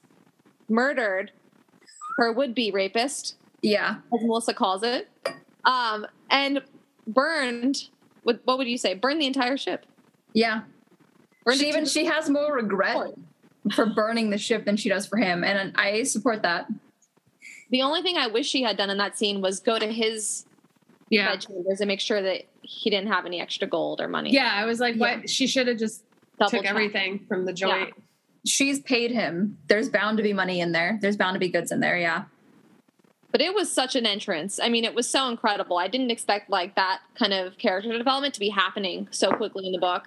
[0.68, 1.32] murdered
[2.18, 3.96] her would-be rapist, yeah.
[4.14, 5.08] as Melissa calls it,
[5.64, 6.62] um, and
[7.06, 7.88] burned.
[8.22, 8.94] What, what would you say?
[8.94, 9.84] Burned the entire ship.
[10.32, 10.62] Yeah.
[11.44, 13.14] Burned She even she has more regret
[13.74, 15.42] for burning the ship than she does for him.
[15.44, 16.66] And I support that.
[17.70, 20.46] the only thing I wish she had done in that scene was go to his
[21.10, 21.30] Yeah.
[21.34, 24.32] bedchambers and make sure that he didn't have any extra gold or money.
[24.32, 24.52] Yeah.
[24.54, 25.16] I was like, Yeah.
[25.18, 25.28] what?
[25.30, 26.04] She should have just
[26.38, 26.70] Double took check.
[26.70, 27.92] everything from the joint.
[28.46, 29.58] She's paid him.
[29.66, 30.98] There's bound to be money in there.
[31.02, 31.98] There's bound to be goods in there.
[31.98, 32.24] Yeah.
[33.32, 34.60] But it was such an entrance.
[34.62, 35.76] I mean, it was so incredible.
[35.78, 39.72] I didn't expect like that kind of character development to be happening so quickly in
[39.72, 40.04] the book.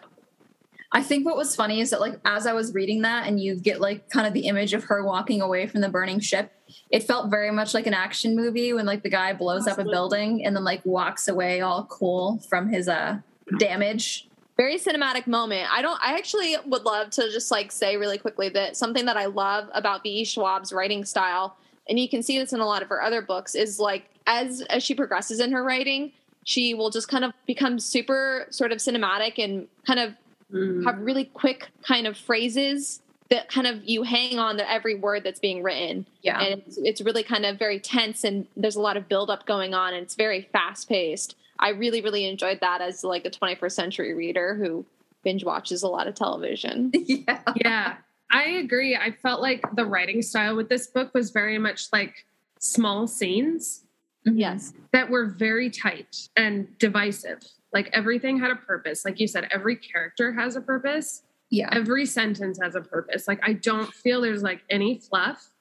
[0.92, 3.56] I think what was funny is that like as I was reading that and you
[3.56, 6.52] get like kind of the image of her walking away from the burning ship,
[6.90, 9.84] it felt very much like an action movie when like the guy blows up a
[9.84, 13.20] building and then like walks away all cool from his uh
[13.60, 14.28] damage.
[14.58, 15.68] very cinematic moment.
[15.72, 19.18] I don't I actually would love to just like say really quickly that something that
[19.18, 20.26] I love about V.E.
[20.26, 21.56] Schwab's writing style,
[21.88, 24.62] and you can see this in a lot of her other books, is like as
[24.70, 26.14] as she progresses in her writing,
[26.46, 30.14] she will just kind of become super sort of cinematic and kind of
[30.54, 30.84] Mm.
[30.84, 35.24] have really quick kind of phrases that kind of you hang on to every word
[35.24, 36.08] that's being written.
[36.24, 36.40] Yeah.
[36.40, 39.74] And it's, it's really kind of very tense and there's a lot of buildup going
[39.74, 41.36] on and it's very fast paced.
[41.60, 44.86] I really, really enjoyed that as like a 21st century reader who
[45.24, 46.92] binge watches a lot of television.
[47.06, 47.42] yeah.
[47.56, 47.98] yeah,
[48.32, 48.96] I agree.
[48.96, 52.26] I felt like the writing style with this book was very much like
[52.60, 53.84] small scenes
[54.26, 54.74] yes.
[54.92, 57.44] that were very tight and divisive.
[57.74, 59.06] Like everything had a purpose.
[59.06, 61.24] Like you said, every character has a purpose.
[61.52, 61.70] Yeah.
[61.72, 63.28] Every sentence has a purpose.
[63.28, 65.52] Like I don't feel there's like any fluff.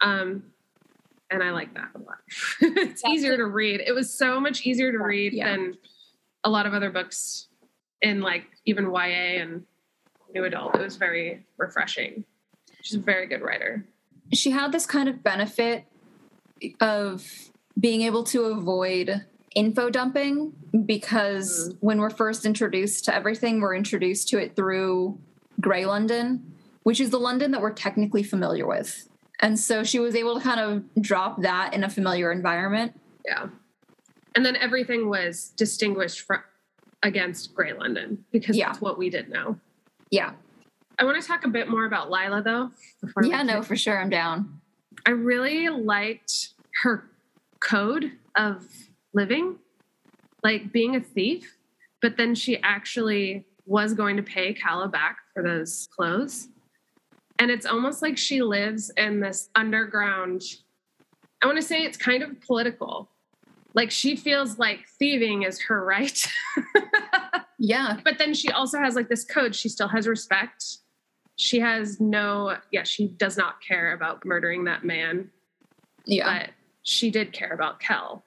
[0.00, 0.44] Um
[1.30, 2.18] and I like that a lot.
[2.60, 3.38] it's That's easier it.
[3.38, 3.80] to read.
[3.86, 5.50] It was so much easier to read Yeah.
[5.50, 5.76] than
[6.44, 7.48] a lot of other books
[8.02, 9.64] in like even YA and
[10.34, 10.74] new adult.
[10.76, 12.24] It was very refreshing.
[12.82, 13.84] She's a very good writer.
[14.32, 15.84] she had this kind of benefit
[16.80, 17.26] of
[17.78, 19.24] being able to avoid
[19.58, 20.52] info dumping
[20.86, 21.86] because mm-hmm.
[21.86, 25.18] when we're first introduced to everything, we're introduced to it through
[25.60, 29.08] Grey London, which is the London that we're technically familiar with.
[29.40, 32.98] And so she was able to kind of drop that in a familiar environment.
[33.26, 33.48] Yeah.
[34.36, 36.40] And then everything was distinguished from
[37.02, 38.68] against Grey London because Yeah.
[38.68, 39.58] that's what we did know.
[40.10, 40.34] Yeah.
[41.00, 42.70] I want to talk a bit more about Lila though.
[43.22, 44.00] Yeah, no, for sure.
[44.00, 44.60] I'm down.
[45.04, 46.50] I really liked
[46.82, 47.10] her
[47.60, 48.64] code of
[49.14, 49.56] living,
[50.42, 51.56] like being a thief,
[52.00, 56.48] but then she actually was going to pay Calla back for those clothes.
[57.38, 60.42] And it's almost like she lives in this underground,
[61.42, 63.10] I want to say it's kind of political.
[63.74, 66.26] Like she feels like thieving is her right.
[67.60, 67.98] Yeah.
[68.04, 69.52] but then she also has like this code.
[69.54, 70.64] She still has respect.
[71.34, 75.30] She has no, yeah, she does not care about murdering that man
[76.06, 76.38] Yeah.
[76.42, 76.50] but
[76.84, 78.24] she did care about Kell.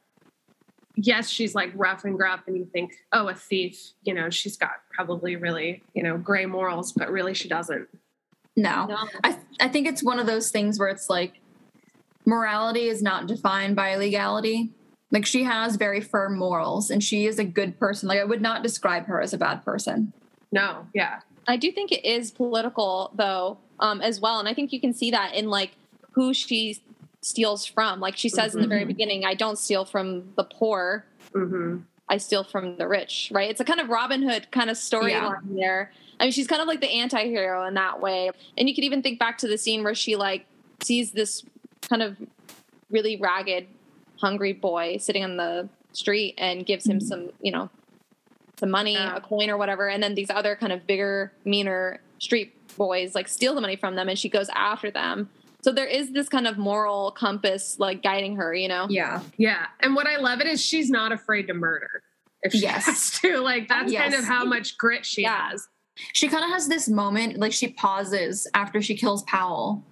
[0.95, 4.58] Yes, she's like rough and gruff, and you think, oh, a thief, you know, she's
[4.58, 7.88] got probably really, you know, gray morals, but really she doesn't.
[8.56, 8.86] no.
[8.88, 9.08] No.
[9.23, 11.39] I I think it's one of those things where it's like
[12.25, 14.69] morality is not defined by legality.
[15.12, 18.08] Like she has very firm morals and she is a good person.
[18.08, 20.13] Like I would not describe her as a bad person.
[20.51, 21.19] No, yeah.
[21.47, 24.39] I do think it is political though, um, as well.
[24.39, 25.71] And I think you can see that in like
[26.12, 26.80] who she
[27.22, 28.00] steals from.
[28.00, 28.88] Like she says in the very Mhm.
[28.88, 31.06] beginning, I don't steal from the poor.
[31.34, 31.78] hmm
[32.10, 33.50] I steal from the rich, right?
[33.50, 35.94] It's a kind of Robin Hood kind of storyline there.
[36.20, 38.30] I mean, she's kind of like the anti-hero in that way.
[38.58, 40.46] And you could even think back to the scene where she like
[40.84, 41.44] sees this
[41.88, 42.18] kind of
[42.90, 43.68] really ragged,
[44.20, 47.04] hungry boy sitting on the street and gives him Mhm.
[47.04, 47.70] some, you know,
[48.60, 49.16] some money, Yeah.
[49.16, 49.88] a coin or whatever.
[49.88, 53.96] And then these other kind of bigger, meaner street boys like steal the money from
[53.96, 55.30] them and she goes after them.
[55.62, 58.88] So there is this kind of moral compass like guiding her, you know?
[58.89, 59.21] Yeah.
[59.38, 59.67] Yeah.
[59.80, 62.04] And what I love it is she's not afraid to murder
[62.41, 62.86] if she Yes.
[62.88, 63.38] has to.
[63.39, 65.50] Like that's kind of how much grit she Yeah.
[65.52, 65.67] has.
[66.13, 69.86] She kind of has this moment, like she pauses after she kills Powell.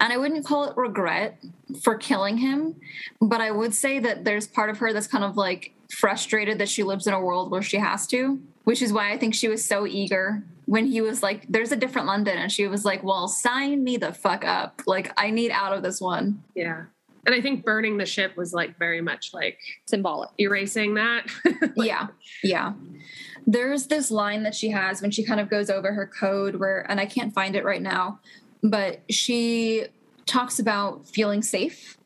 [0.00, 1.38] And I wouldn't call it regret
[1.82, 2.76] for killing him,
[3.20, 6.70] but I would say that there's part of her that's kind of like frustrated that
[6.70, 9.48] she lives in a world where she has to, which is why I think she
[9.48, 12.38] was so eager when he was like, There's a different London.
[12.38, 14.82] And she was like, Well, sign me the fuck up.
[14.86, 16.42] Like, I need out of this one.
[16.54, 16.84] Yeah.
[17.24, 20.30] And I think burning the ship was like very much like Symbolic.
[20.38, 21.26] erasing that.
[21.76, 22.08] Like, yeah
[22.42, 22.72] yeah
[23.46, 26.84] there's this line that she has when she kind of goes over her code where
[26.90, 28.18] and i can't find it right now
[28.62, 29.86] but she
[30.26, 31.96] talks about feeling safe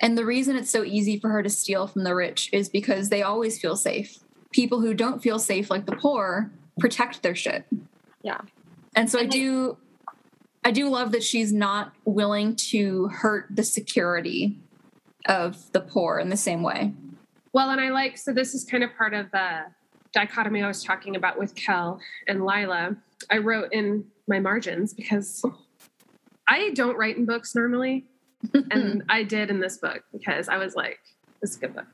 [0.00, 3.08] and the reason it's so easy for her to steal from the rich is because
[3.08, 4.18] they always feel safe
[4.52, 7.64] people who don't feel safe like the poor protect their shit
[8.22, 8.40] Yeah.
[8.96, 9.76] and so i And, like- do
[10.64, 14.58] i do love that she's not willing to hurt the security
[15.26, 16.92] of the poor in the same way
[17.52, 19.66] Well, and I like so this is kind of part of the
[20.12, 22.96] dichotomy I was talking about with Kell and Lila.
[23.30, 25.44] I wrote in my margins because
[26.48, 28.06] I don't write in books normally,
[28.70, 30.98] and I did in this book because I was like,
[31.40, 31.86] "This is a good book."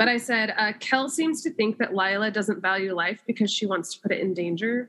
[0.00, 3.66] But I said, uh, Kell seems to think that Lila doesn't value life because she
[3.66, 4.88] wants to put it in danger,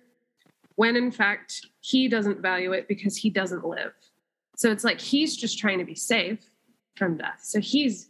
[0.75, 3.91] when in fact, he doesn't value it because he doesn't live.
[4.55, 6.39] So it's like he's just trying to be safe
[6.95, 7.41] from death.
[7.43, 8.07] So he's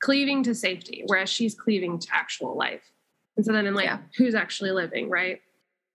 [0.00, 2.92] cleaving to safety, whereas she's cleaving to actual life.
[3.38, 4.00] And so then, I'm like, Yeah.
[4.18, 5.40] who's actually living, right?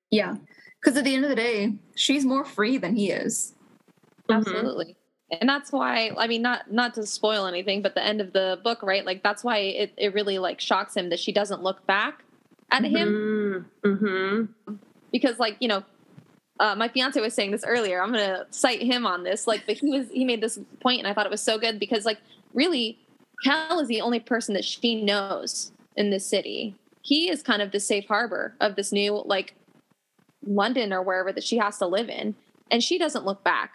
[0.10, 0.38] Yeah.
[0.82, 3.54] Because at the end of the day, she's more free than he is.
[4.28, 4.38] Mhm.
[4.38, 4.98] Absolutely.
[5.39, 8.60] And that's why I mean not not to spoil anything, but the end of the
[8.63, 9.06] book, right?
[9.06, 12.24] Like that's why it, it really like shocks him that she doesn't look back
[12.71, 14.74] at him Mm-hmm.
[15.12, 15.84] because like, you know,
[16.60, 18.02] uh, my fiance was saying this earlier.
[18.02, 19.48] I'm gonna cite him on this.
[19.48, 21.80] Like, but he was he made this point, and I thought it was so good
[21.80, 22.19] because, like,
[22.54, 22.98] really,
[23.43, 26.76] Kell is the only person that she knows in this city.
[27.02, 29.54] He is kind of the safe harbor of this new like
[30.45, 32.36] London or wherever that she has to live in,
[32.71, 33.74] and she doesn't look back.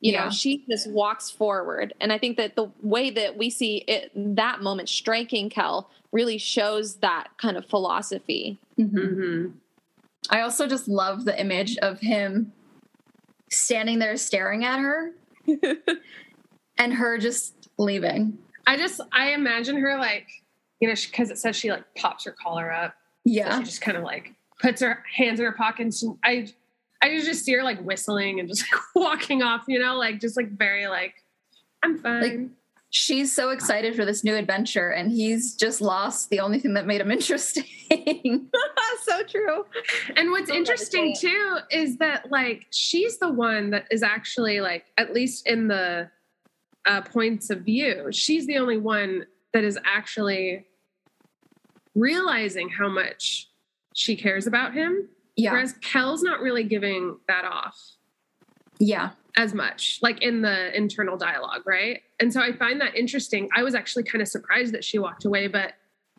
[0.00, 0.24] You Yeah.
[0.24, 4.12] know, she just walks forward, and I think that the way that we see it,
[4.14, 8.58] that moment striking Kell really shows that kind of philosophy.
[8.78, 9.50] Mm-hmm.
[10.30, 12.52] I also just love the image of him
[13.50, 15.12] standing there staring at her
[16.78, 18.38] and her just leaving.
[18.66, 20.26] I just I imagine her like
[20.80, 22.92] you know because it says she like pops her collar up.
[23.26, 23.58] So Yeah.
[23.58, 26.02] she just kind of like puts her hands in her pockets.
[26.02, 26.48] And I
[27.02, 29.64] I just see her like whistling and just like walking off.
[29.68, 31.14] You know, like just like very like
[31.82, 32.22] I'm fine.
[32.22, 32.50] Like,
[32.90, 36.86] She's so excited for this new adventure, and he's just lost the only thing that
[36.86, 37.66] made him interesting.
[39.02, 39.66] so true.
[40.16, 44.86] and what's love interesting too is that like she's the one that is actually like
[44.96, 46.10] at least in the
[46.86, 50.66] uh, points of view, she's the only one that is actually
[51.94, 53.50] realizing how much
[53.94, 55.08] she cares about him.
[55.38, 55.52] Yeah.
[55.52, 57.78] Whereas Kell's not really giving that off
[58.80, 59.10] Yeah.
[59.36, 62.02] as much, like in the internal dialogue, right?
[62.18, 63.48] And so I find that interesting.
[63.54, 65.74] I was actually kind of surprised that she walked away, but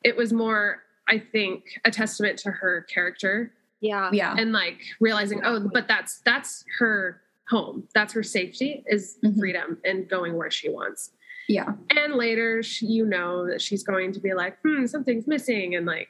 [0.06, 4.10] it was more, I think, a testament to her character Yeah.
[4.14, 4.36] Yeah.
[4.38, 7.88] and like realizing, oh, but that's that's her home.
[7.94, 9.38] That's her safety is Mhm.
[9.38, 11.12] freedom and going where she wants.
[11.50, 11.74] Yeah.
[11.90, 15.86] And later, she, you know that she's going to be like, hmm, something's missing, and
[15.86, 16.10] like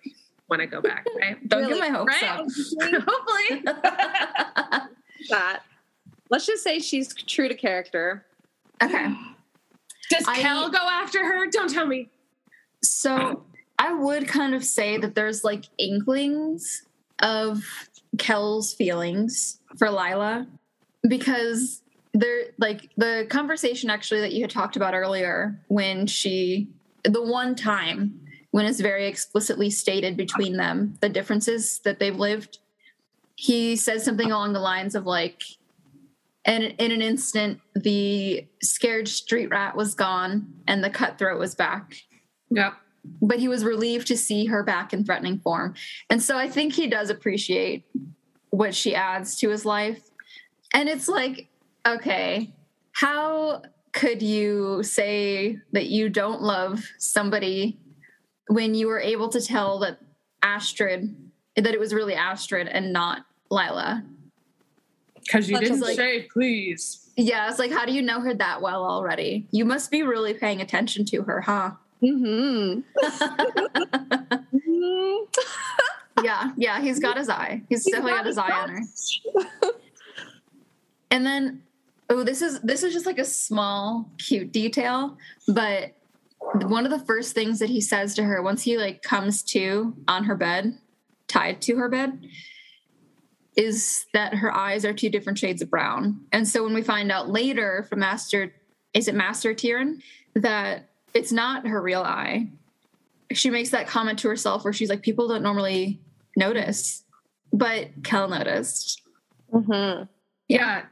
[0.50, 1.48] want to go back, right?
[1.48, 1.80] Don't Really?
[1.80, 2.94] get my hopes Right?
[3.08, 3.62] Hopefully.
[5.30, 5.62] that.
[6.30, 8.26] Let's just say she's true to character.
[8.84, 9.14] okay.
[10.10, 11.48] Does I- Kell go after her?
[11.50, 12.10] Don't tell me.
[12.84, 13.44] So
[13.78, 16.84] I would kind of say that there's like inklings
[17.22, 17.64] of
[18.18, 20.48] Kell's feelings for Lila
[21.08, 21.82] because
[22.14, 26.68] there like the conversation actually that you had talked about earlier when she
[27.04, 28.20] the one time
[28.52, 32.60] when it's very explicitly stated between them the differences that they've lived
[33.36, 35.42] he says something along the lines of like
[36.46, 41.94] and in an instant the scared street rat was gone and the cutthroat was back
[42.52, 42.74] Yep.
[43.22, 45.76] but he was relieved to see her back in threatening form.
[46.10, 47.86] And so I think he does appreciate
[48.50, 50.02] what she adds to his life.
[50.74, 51.48] And it's like,
[51.86, 52.52] okay,
[52.92, 57.78] how could you say that you don't love somebody
[58.50, 60.00] when you were able to tell that
[60.42, 61.16] Astrid,
[61.56, 64.04] that it was really Astrid and not Lila?
[65.16, 67.06] Because you didn't like- say please.
[67.16, 69.46] Yeah, it's like, how do you know her that well already?
[69.52, 71.72] You must be really paying attention to her, huh?
[72.02, 72.80] Mm-hmm.
[76.24, 77.62] yeah, yeah, he's got his eye.
[77.68, 78.82] He's, definitely got his eye on her.
[81.12, 81.62] And then
[82.10, 85.94] oh, this is this is just like a small cute detail, but
[86.40, 89.96] one of the first things that he says to her once he like comes to
[90.08, 90.78] on her bed,
[91.28, 92.26] tied to her bed,
[93.56, 96.22] is that her eyes are two different shades of brown.
[96.32, 98.54] And so when we find out later from Master
[98.94, 100.02] is it Master Tieren
[100.36, 102.48] that it's not her real eye.
[103.32, 106.00] She makes that comment to herself where she's like, people don't normally
[106.36, 107.04] notice,
[107.54, 109.04] but Kell noticed.
[109.54, 110.04] Mm-hmm.
[110.48, 110.86] Yeah.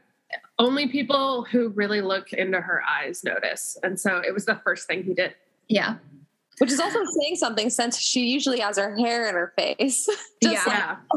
[0.60, 3.78] Only people who really look into her eyes notice.
[3.84, 5.36] And so it was the first thing he did.
[5.68, 5.96] Yeah.
[6.60, 10.08] Which is also saying something since she usually has her hair in her face.
[10.44, 10.96] Just Yeah.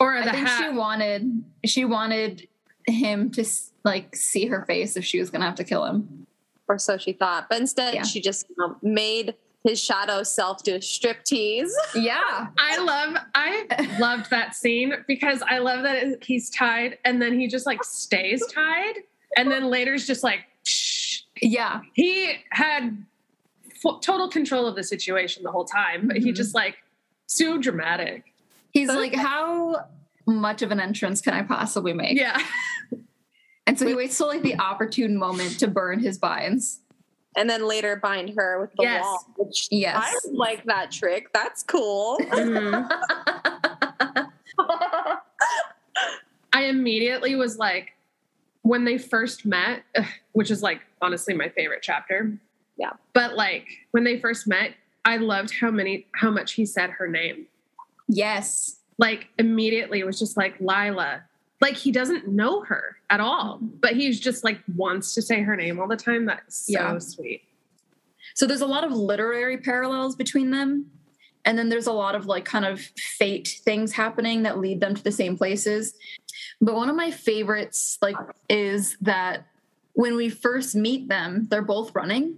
[0.00, 0.60] Or I think hat.
[0.70, 2.48] she wanted she wanted
[2.86, 3.44] him to
[3.84, 6.26] like see her face if she was gonna have to kill him.
[6.68, 7.46] or so she thought.
[7.48, 8.02] But instead, Yeah.
[8.02, 9.34] she just you know, made
[9.64, 11.74] his shadow self do a strip tease.
[11.94, 12.48] Yeah.
[12.58, 17.48] I love I loved that scene because I love that he's tied and then he
[17.48, 18.94] just like stays tied
[19.36, 21.22] and then later's just like psh.
[21.40, 21.80] Yeah.
[21.94, 23.04] he had
[23.66, 26.36] f- total control of the situation the whole time but he Mhm.
[26.36, 26.76] just like
[27.26, 28.24] so dramatic
[28.72, 29.86] He's like, how
[30.26, 32.18] much of an entrance can I possibly make?
[32.18, 32.38] yeah
[33.66, 36.80] And so he waits till like the opportune moment to burn his vines.
[37.36, 39.02] And then later bind her with the Yes.
[39.02, 39.26] wall.
[39.36, 39.96] Which Yes.
[39.98, 41.32] I like that trick.
[41.32, 42.18] That's cool.
[42.18, 42.88] Mhm.
[46.52, 47.92] I immediately was like,
[48.62, 49.82] when they first met,
[50.32, 52.32] which is like honestly my favorite chapter.
[52.76, 52.90] Yeah.
[53.12, 54.74] But like when they first met,
[55.04, 57.46] I loved how many how much he said her name.
[58.08, 58.80] yes.
[58.96, 61.24] Like immediately it was just like Lila.
[61.64, 65.56] Like he doesn't know her at all, but he's just like wants to say her
[65.56, 66.26] name all the time.
[66.26, 66.98] That's so Yeah.
[66.98, 67.40] sweet.
[68.34, 70.90] So there's a lot of literary parallels between them.
[71.46, 72.82] And then there's a lot of like kind of
[73.18, 75.94] fate things happening that lead them to the same places.
[76.60, 78.16] But one of my favorites like
[78.50, 79.46] is that
[79.94, 82.36] when we first meet them, they're both running.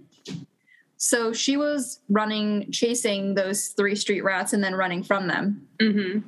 [0.95, 5.67] So she was running, chasing those three street rats and then running from them.
[5.81, 6.19] hmm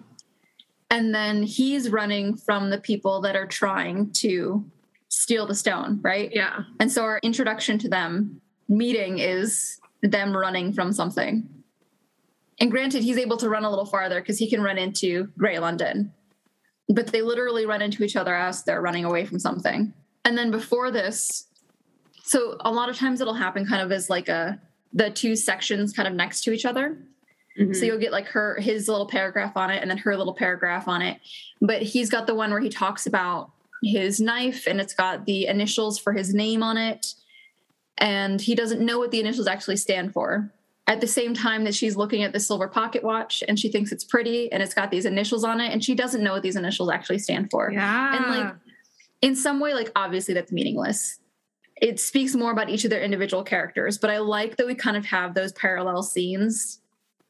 [0.90, 4.66] And then he's running from the people that are trying to
[5.10, 6.32] steal the stone, right?
[6.34, 6.64] Yeah.
[6.80, 11.48] And so our introduction to them meeting is them running from something.
[12.60, 15.60] And granted, he's able to run a little farther because he can run into Grey
[15.60, 16.14] London.
[16.88, 19.94] But they literally run into each other as they're running away from something.
[20.26, 21.48] And then before this,
[22.24, 24.60] so a lot of times it'll happen kind of as like a
[24.92, 26.98] the two sections kind of next to each other.
[27.60, 27.76] Mhm.
[27.76, 30.88] So you'll get like her his little paragraph on it and then her little paragraph
[30.88, 31.20] on it.
[31.62, 33.52] But he's got the one where he talks about
[33.84, 37.14] his knife and it's got the initials for his name on it.
[37.98, 40.52] And he doesn't know what the initials actually stand for.
[40.88, 43.92] At the same time that she's looking at the silver pocket watch and she thinks
[43.92, 46.56] it's pretty and it's got these initials on it and she doesn't know what these
[46.56, 47.72] initials actually stand for.
[47.72, 48.16] yeah.
[48.16, 48.54] And like
[49.22, 51.20] in some way, like obviously that's meaningless.
[51.82, 54.98] It speaks more about each of their individual characters, but I like that we kind
[54.98, 56.80] of have those parallel scenes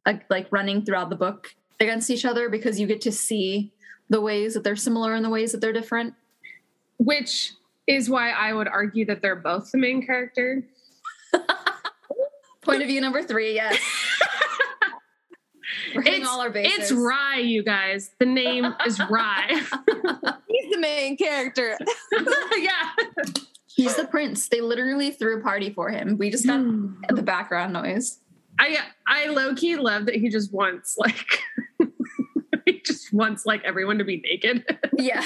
[0.06, 3.72] like, like running throughout the book against each other because you get to see
[4.10, 6.14] the ways that they're similar and the ways that they're different.
[6.98, 7.54] which
[7.88, 10.64] is why I would argue that they're both the main character.
[12.62, 13.80] Point of view number three, yes.
[15.96, 16.78] We're It's- all our bases.
[16.78, 18.12] It's Rhy, you guys.
[18.20, 19.48] The name is Rhy.
[20.48, 21.78] He's the main character.
[22.58, 22.90] yeah.
[23.68, 24.50] He's the prince.
[24.50, 26.18] They literally threw a party for him.
[26.18, 26.94] We just got hmm.
[27.10, 28.20] the background noise.
[28.60, 31.26] I I low key love that he just wants like
[32.66, 34.66] he just wants like everyone to be naked.
[35.00, 35.26] Yeah.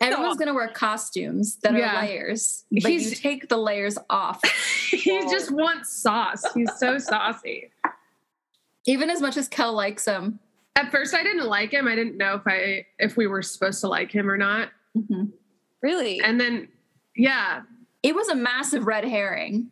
[0.00, 1.98] Everyone's gonna wear costumes that Yeah.
[1.98, 2.64] are layers.
[2.72, 4.40] But you take the layers off.
[4.90, 6.42] he just wants sauce.
[6.54, 7.70] He's so saucy.
[8.86, 10.40] Even as much as Kell likes him.
[10.76, 11.86] At first I didn't like him.
[11.86, 14.70] I didn't know if I if we were supposed to like him or not.
[14.96, 15.24] Mm-hmm.
[15.82, 16.20] Really?
[16.20, 16.68] And then
[17.14, 17.62] yeah.
[18.02, 19.70] It was a massive red herring.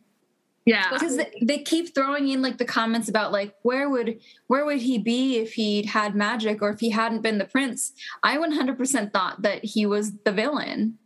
[0.65, 0.89] Yeah.
[0.91, 4.79] Because they, they keep throwing in like the comments about like where would where would
[4.79, 7.93] he be if he'd had magic or if he hadn't been the prince?
[8.23, 10.97] I 100% thought that he was the villain,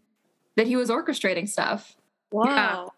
[0.58, 1.96] that he was orchestrating stuff.
[2.32, 2.92] Wow.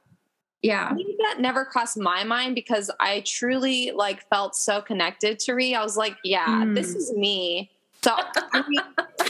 [0.63, 0.91] Yeah.
[0.95, 5.73] Maybe that never crossed my mind because I truly like felt so connected to Rhy.
[5.75, 6.73] I was like, yeah, Mm.
[6.75, 7.69] this is me.
[8.03, 8.11] So
[8.53, 8.81] I mean,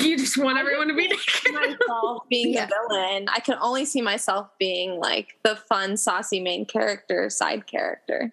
[0.01, 1.53] You just want everyone to be naked.
[1.53, 2.65] myself being Yeah.
[2.67, 3.27] the villain.
[3.29, 8.31] I can only see myself being like the fun, saucy main character, side character.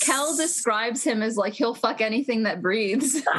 [0.00, 3.22] Kell describes him as like he'll fuck anything that breathes.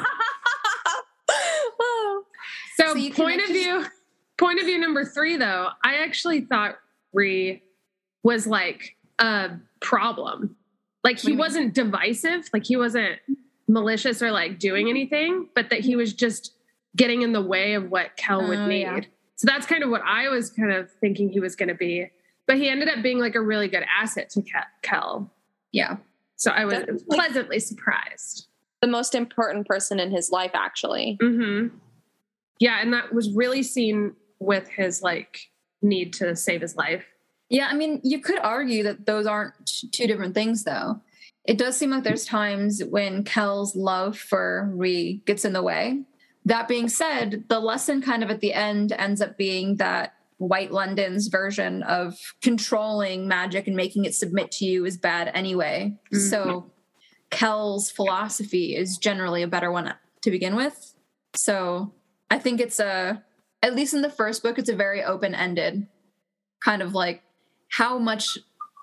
[2.77, 3.85] So, So you point of actually- view,
[4.37, 6.75] point of view number three, though, I actually thought
[7.13, 7.61] Rhy
[8.23, 9.51] was like a
[9.81, 10.55] problem.
[11.03, 13.19] Like he wasn't divisive, like he wasn't
[13.69, 16.53] malicious or like doing anything, but that he was just
[16.97, 18.81] getting in the way of what Kell would Oh, need.
[18.81, 18.99] yeah.
[19.35, 22.09] So that's kind of what I was kind of thinking he was going to be.
[22.47, 24.43] But he ended up being like a really good asset to
[24.81, 25.31] Kell.
[25.71, 25.97] yeah.
[26.35, 28.47] So I was That's like- pleasantly surprised.
[28.81, 31.17] the most important person in his life, actually.
[31.21, 31.67] hmm
[32.59, 35.49] Yeah, and that was really seen with his like
[35.81, 37.05] need to save his life.
[37.49, 39.53] Yeah, I mean, you could argue that those aren't
[39.91, 41.01] two different things, though.
[41.45, 46.03] It does seem like there's times when Kell's love for Rhy gets in the way.
[46.45, 50.71] That being said, the lesson kind of at the end ends up being that White
[50.71, 55.97] London's version of controlling magic and making it submit to you is bad anyway.
[56.13, 56.29] Mm-hmm.
[56.29, 56.71] So
[57.29, 60.93] Kell's philosophy is generally a better one to begin with.
[61.35, 61.93] So
[62.31, 63.23] I think it's a,
[63.61, 65.87] at least in the first book, it's a very open ended
[66.61, 67.23] kind of like
[67.71, 68.37] how much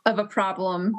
[0.05, 0.95] of a problem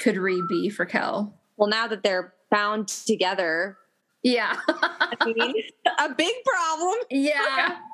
[0.00, 1.34] could Rhy be for Kell?
[1.56, 3.76] Well, now that they're bound together,
[4.22, 4.56] Yeah.
[4.68, 5.54] I mean,
[5.98, 6.98] a big problem.
[7.10, 7.76] yeah.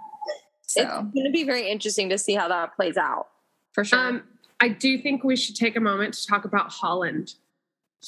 [0.66, 3.28] So It's going to be very interesting to see how that plays out.
[3.72, 3.98] for sure.
[3.98, 4.22] Um,
[4.60, 7.34] I do think we should take a moment to talk about Holland.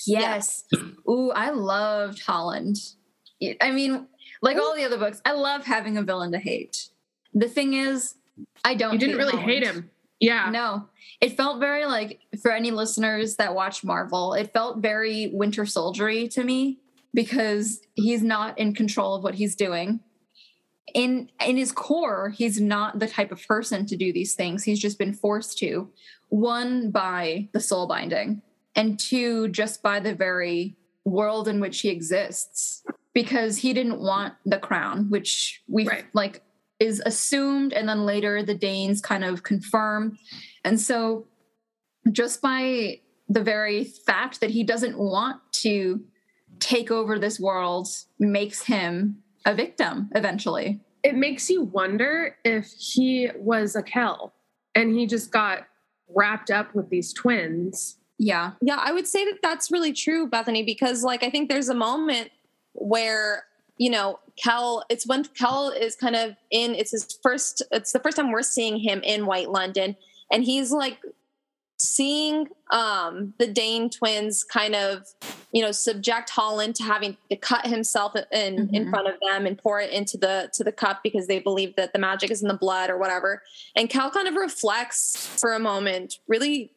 [0.07, 0.65] yes.
[1.09, 2.79] Ooh, I loved Holland.
[3.61, 4.07] I mean,
[4.43, 6.89] like all the other books, I love having a villain to hate.
[7.35, 8.15] The thing is,
[8.65, 9.51] I don't You didn't really Holland.
[9.51, 9.91] hate him.
[10.21, 10.51] Yeah.
[10.51, 10.89] No,
[11.21, 16.29] it felt very like for any listeners that watch Marvel, it felt very Winter Soldiery
[16.29, 16.79] to me
[17.13, 20.01] because he's not in control of what he's doing.
[20.95, 24.65] In in his core, he's not the type of person to do these things.
[24.65, 25.91] He's just been forced to.
[26.29, 28.43] One by the soul binding,
[28.75, 34.35] and two just by the very world in which he exists because he didn't want
[34.45, 36.05] the crown, which we Right.
[36.13, 36.43] like
[36.79, 40.19] is assumed and then later the Danes kind of confirm.
[40.65, 41.27] And so
[42.13, 46.05] just by the very fact that he doesn't want to
[46.59, 50.81] take over this world makes him a victim eventually.
[51.03, 54.35] It makes you wonder if he was a Kell
[54.75, 55.67] and he just got
[56.15, 57.99] wrapped up with these twins.
[58.19, 58.53] Yeah.
[58.63, 61.75] Yeah, I would say that that's really true, Bethany, because like I think there's a
[61.75, 62.31] moment
[62.73, 63.45] where
[63.79, 66.75] you know Kell, It's when Kell is kind of in.
[66.75, 67.63] It's his first.
[67.73, 69.97] It's the first time we're seeing him in White London,
[70.31, 70.99] and he's like
[71.79, 75.05] seeing um the Dane twins kind of
[75.53, 78.91] you know subject Holland to having to cut himself in in Mhm.
[78.91, 81.93] front of them and pour it into the to the cup because they believe that
[81.93, 83.43] the magic is in the blood or whatever.
[83.75, 86.73] And Kell kind of reflects for a moment, really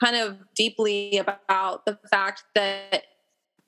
[0.00, 3.04] kind of deeply about the fact that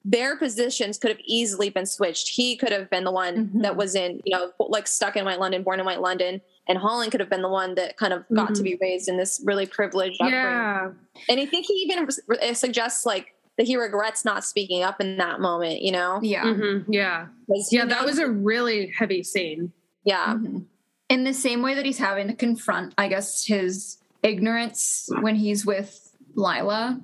[0.04, 2.28] their positions could have easily been switched.
[2.28, 3.62] He could have been the one Mhm.
[3.62, 6.76] that was in, you know, like stuck in White London, born in White London, and
[6.78, 8.64] Holland could have been the one that kind of got to Mhm.
[8.64, 10.96] be raised in this really privileged upbringing.
[11.28, 15.16] And I think he even re- suggests like that he regrets not speaking up in
[15.18, 16.18] that moment, you know?
[16.22, 16.44] Yeah.
[16.44, 16.84] Mhm.
[16.88, 17.28] Yeah.
[17.48, 17.84] 'Cause he Yeah.
[17.86, 19.72] That was a really heavy scene.
[20.04, 20.34] yeah.
[20.34, 20.64] Mhm.
[21.08, 25.64] In the same way that he's having to confront, I guess, his ignorance when he's
[25.64, 27.00] with Lila,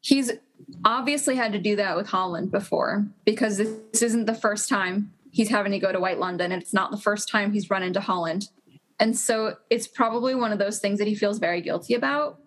[0.00, 0.30] he's
[0.84, 5.48] obviously had to do that with Holland before because this isn't the first time he's
[5.48, 8.00] having to go to White London and it's not the first time he's run into
[8.00, 8.48] Holland.
[9.00, 12.40] And so it's probably one of those things that he feels very guilty about.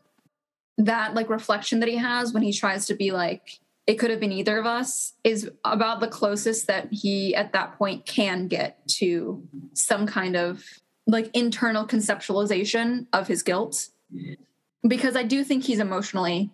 [0.77, 4.19] That like reflection that he has when he tries to be like, it could have
[4.19, 8.85] been either of us is about the closest that he at that point can get
[8.87, 10.63] to some kind of
[11.07, 13.89] like internal conceptualization of his guilt
[14.87, 16.51] because i do think he's emotionally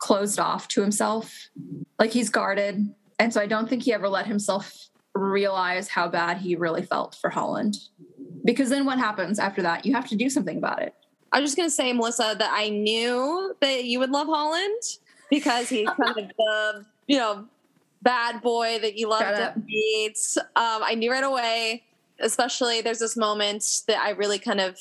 [0.00, 1.50] closed off to himself.
[1.98, 2.92] Like he's guarded.
[3.18, 4.74] And so i don't think he ever let himself
[5.14, 7.76] realize how bad he really felt for holland.
[8.44, 9.84] Because then what happens after that?
[9.84, 10.94] You have to do something about it.
[11.32, 14.82] I was just gonna say, Melissa, that I knew that you would love Holland
[15.30, 17.46] because he's kind of the you know
[18.02, 20.18] bad boy that you love to meet.
[20.36, 21.84] Um, I knew right away.
[22.18, 24.78] Especially, there's this moment that I really kind of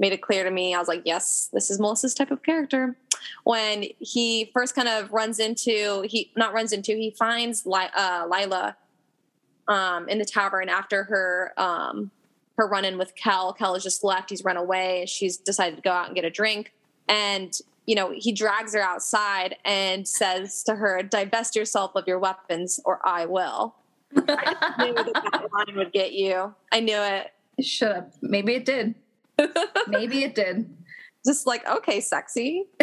[0.00, 0.74] made it clear to me.
[0.74, 2.96] I was like, yes, this is Melissa's type of character.
[3.44, 8.26] When he first kind of runs into he not runs into he finds Li- uh,
[8.28, 8.76] Lila
[9.68, 12.10] um, in the tavern after her um,
[12.56, 13.52] her run in with Kell.
[13.52, 14.30] Kell has just left.
[14.30, 15.04] He's run away.
[15.06, 16.72] She's decided to go out and get a drink.
[17.08, 22.18] And, you know, he drags her outside and says to her, divest yourself of your
[22.18, 23.74] weapons or I will.
[24.16, 26.54] I knew that that line would get you.
[26.72, 27.32] I knew it.
[27.64, 28.94] Should up maybe it did
[29.88, 30.76] maybe it did
[31.26, 32.64] Just like, okay, sexy.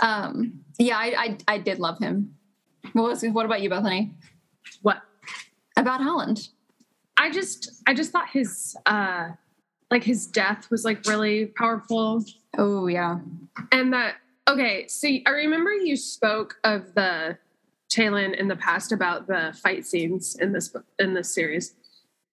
[0.00, 2.34] um yeah I, I i did love him
[2.92, 4.12] what was what about you bethany
[4.82, 5.00] What?
[5.76, 6.48] about holland
[7.16, 9.30] I just I just thought his uh
[9.92, 12.24] like his death was like really powerful.
[12.58, 13.18] oh yeah
[13.70, 14.16] And that
[14.48, 17.38] okay, so I remember you spoke of the
[17.94, 21.74] Taylin in the past about the fight scenes in this book in this series.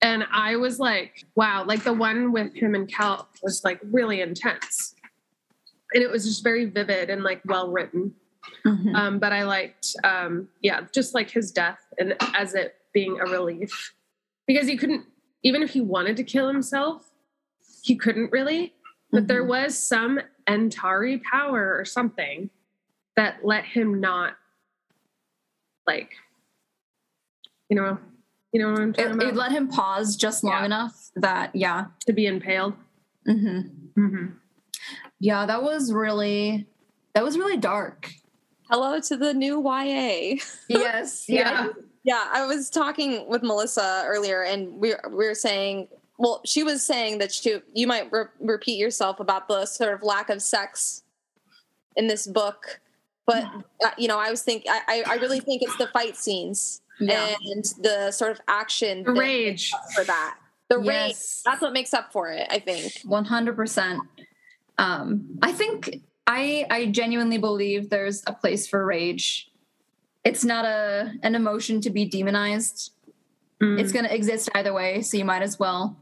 [0.02, 4.22] And I was like, wow, like the one with him and Kell was like really
[4.22, 4.96] intense.
[5.94, 8.14] And it was just very vivid and like well written.
[8.66, 8.96] Mhm.
[8.96, 13.26] Um, but I liked um yeah, just like his death and as it being a
[13.30, 13.94] relief.
[14.48, 15.06] Because he couldn't
[15.44, 17.12] even if he wanted to kill himself,
[17.84, 18.74] he couldn't really
[19.12, 19.48] but there Mhm.
[19.48, 22.50] was some Antari power or something
[23.16, 24.38] that let him not
[25.88, 26.14] like
[27.70, 27.98] you know
[28.52, 30.66] you know what I'm talking it, about it let him pause just long Yeah.
[30.66, 32.74] enough that yeah to be impaled.
[33.26, 33.60] hmm
[33.98, 34.26] Mm-hmm.
[35.20, 36.66] yeah that was really
[37.14, 38.12] that was really dark
[38.70, 40.36] Hello to the new YA.
[40.70, 41.70] yes Yeah.
[42.04, 46.82] Yeah, I was talking with Melissa earlier, and we we were saying, well, she was
[46.84, 51.04] saying that she, you might re- repeat yourself about the sort of lack of sex
[51.98, 52.80] in this book,
[53.28, 53.44] but
[53.84, 56.82] uh, you know, I was think I I- I really think it's the fight scenes
[57.00, 59.72] yeah and the sort of action The rage.
[59.96, 60.38] for that.
[60.70, 62.48] The rage that's what makes up for it.
[62.50, 62.94] I think.
[63.06, 64.00] 100%
[64.78, 69.52] um i think i i genuinely believe there's a place for rage
[70.24, 72.92] it's not a an emotion to be demonized
[73.62, 75.98] Mm, it's going to exist either way so you might as well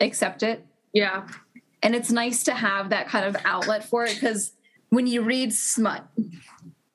[0.00, 1.26] accept it yeah.
[1.82, 4.52] And it's nice to have that kind of outlet for it because
[4.90, 6.04] when you read smut,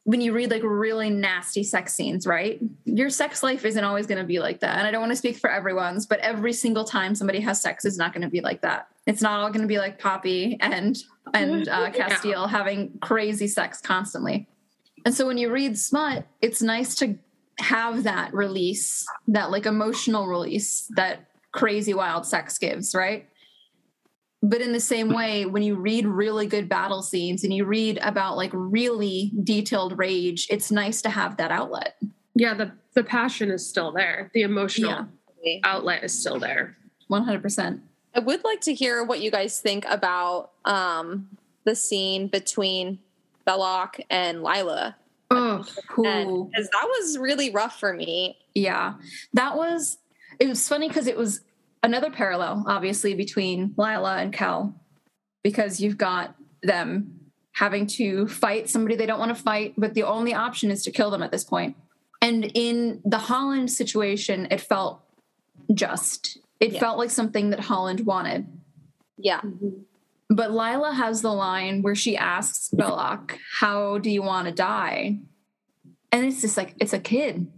[0.07, 2.61] when you read like really nasty sex scenes, right?
[2.85, 4.77] Your sex life isn't always going to be like that.
[4.77, 7.83] And I don't want to speak for everyone's, but every single time somebody has sex
[7.83, 8.87] is not going to be like that.
[9.05, 10.97] It's not all going to be like Poppy and
[11.33, 12.47] and uh, Casteel yeah.
[12.47, 14.47] having crazy sex constantly.
[15.03, 17.19] And so when you read smut, it's nice to
[17.59, 23.27] have that release, that like emotional release that crazy wild sex gives, right?
[24.43, 27.97] But in the same way, when you read really good battle scenes and you read
[28.03, 31.97] about like really detailed rage, it's nice to have that outlet.
[32.35, 34.31] Yeah, the the passion is still there.
[34.33, 35.07] The emotional
[35.43, 35.59] yeah.
[35.63, 36.77] outlet is still there.
[37.09, 37.79] 100%.
[38.15, 41.29] I would like to hear what you guys think about um,
[41.63, 42.99] the scene between
[43.45, 44.95] Beloc and Lila.
[45.29, 48.37] Oh, because that was really rough for me.
[48.55, 48.95] Yeah,
[49.33, 49.97] that was.
[50.39, 51.41] It was funny because it was
[51.83, 54.73] another parallel, obviously, between Lila and Kell,
[55.43, 57.17] because you've got them
[57.53, 60.91] having to fight somebody they don't want to fight, but the only option is to
[60.91, 61.75] kill them at this point.
[62.21, 65.01] And in the Holland situation, it felt
[65.73, 66.37] just.
[66.59, 66.79] It yeah.
[66.79, 68.47] felt like something that Holland wanted.
[69.17, 69.41] Yeah.
[69.41, 69.69] Mm-hmm.
[70.29, 75.19] But Lila has the line where she asks Beloc, How do you want to die?
[76.11, 77.51] And it's just like, it's a kid.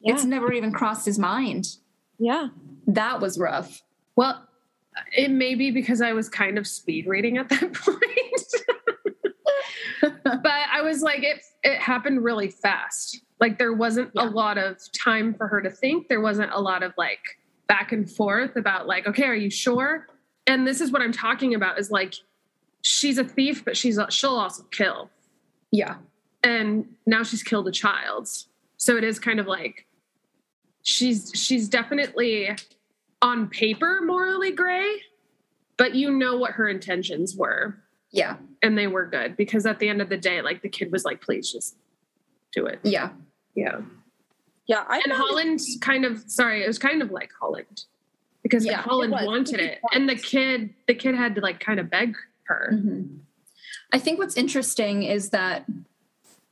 [0.00, 0.14] Yeah.
[0.14, 1.76] It's never even crossed his mind.
[2.18, 2.48] Yeah.
[2.94, 3.82] That was rough.
[4.16, 4.46] Well,
[5.16, 7.96] it may be because I was kind of speed reading at that point.
[10.24, 13.20] but I was like, it it happened really fast.
[13.38, 14.24] Like there wasn't yeah.
[14.24, 16.08] a lot of time for her to think.
[16.08, 17.20] There wasn't a lot of like
[17.68, 20.06] back and forth about like, okay, are you sure?
[20.46, 22.14] And this is what I'm talking about is like
[22.82, 25.10] she's a thief, but she's she'll also kill.
[25.70, 25.96] Yeah.
[26.42, 28.28] And now she's killed a child.
[28.78, 29.86] So it is kind of like
[30.82, 32.56] she's she's definitely
[33.22, 35.02] on paper morally gray,
[35.76, 37.76] but you know what her intentions were.
[38.10, 38.36] Yeah.
[38.62, 41.04] And they were good because at the end of the day, like the kid was
[41.04, 41.76] like, please just
[42.52, 42.80] do it.
[42.82, 43.10] Yeah.
[43.54, 43.80] Yeah.
[44.66, 44.84] Yeah.
[44.88, 47.84] I and Holland kind of sorry, it was kind of like Holland.
[48.42, 49.80] Because yeah, Holland it wanted it.
[49.92, 52.70] And the kid the kid had to like kind of beg her.
[52.72, 53.18] Mm-hmm.
[53.92, 55.66] I think what's interesting is that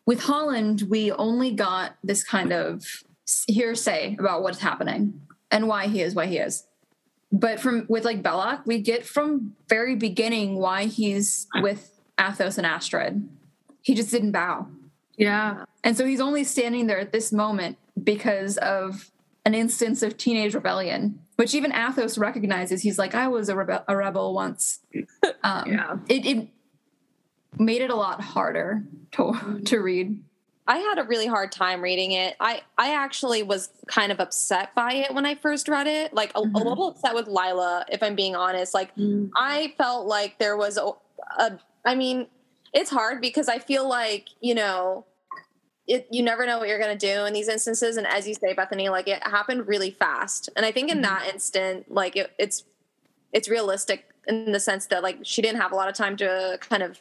[0.07, 3.05] with Holland, we only got this kind of
[3.47, 6.65] hearsay about what's happening and why he is why he is.
[7.31, 12.67] But from with like Beloc, we get from very beginning why he's with Athos and
[12.67, 13.29] Astrid.
[13.83, 14.67] He just didn't bow.
[15.17, 15.65] Yeah.
[15.85, 19.11] And so he's only standing there at this moment because of
[19.45, 22.83] an instance of teenage rebellion, which even Athos recognizes.
[22.83, 24.81] He's like, I was a, rebe- a rebel once.
[25.45, 25.97] Um, yeah.
[26.09, 26.49] It, it,
[27.59, 30.23] made it a lot harder to, to read.
[30.69, 32.37] I had a really hard time reading it.
[32.39, 36.13] I I actually was kind of upset by it when I first read it.
[36.13, 36.55] Like a, mm-hmm.
[36.55, 38.75] a little upset with Lila, if I'm being honest.
[38.75, 39.29] Like mm-hmm.
[39.35, 40.91] I felt like there was a,
[41.39, 41.59] a.
[41.87, 42.27] I mean,
[42.75, 45.07] it's hard because I feel like you know,
[45.87, 46.07] it.
[46.11, 48.91] You never know what you're gonna do in these instances, and as you say, Bethany,
[48.91, 50.51] like it happened really fast.
[50.55, 51.15] And I think in mm-hmm.
[51.15, 52.65] that instant, like it, it's
[53.33, 56.59] it's realistic in the sense that like she didn't have a lot of time to
[56.61, 56.99] kind of,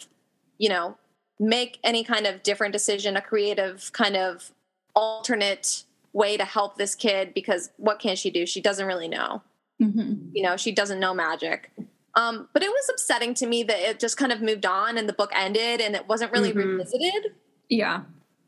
[0.57, 0.97] you know,
[1.39, 4.51] make any kind of different decision, a creative kind of
[4.95, 5.83] alternate
[6.13, 8.45] way to help this kid because what can she do?
[8.45, 9.43] She doesn't really know.
[9.81, 10.29] Mm-hmm.
[10.33, 11.71] You know, she doesn't know magic.
[12.15, 15.07] Um, but it was upsetting to me that it just kind of moved on and
[15.07, 16.77] the book ended and it wasn't really mm-hmm.
[16.77, 17.35] revisited.
[17.69, 18.01] Yeah.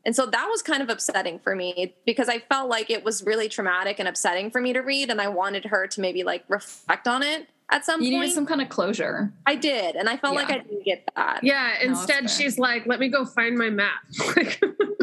[0.04, 3.22] And so that was kind of upsetting for me because I felt like it was
[3.22, 5.10] really traumatic and upsetting for me to read.
[5.10, 8.22] And I wanted her to maybe like reflect on it at some you point.
[8.22, 9.32] needed some kind of closure.
[9.46, 10.40] I did, and I felt yeah.
[10.40, 11.40] like I didn't get that.
[11.42, 11.76] Yeah.
[11.82, 14.00] Instead, she's like, "Let me go find my map."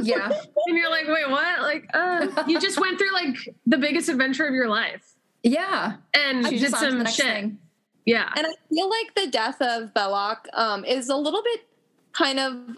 [0.02, 0.30] yeah.
[0.68, 4.46] And you're like, "Wait, what?" Like, uh, you just went through like the biggest adventure
[4.46, 5.16] of your life.
[5.44, 5.98] Yeah.
[6.14, 7.26] And she did some shit.
[7.26, 7.60] Thing.
[8.06, 8.32] Yeah.
[8.36, 11.68] And I feel like the death of Beloc um, is a little bit
[12.14, 12.78] kind of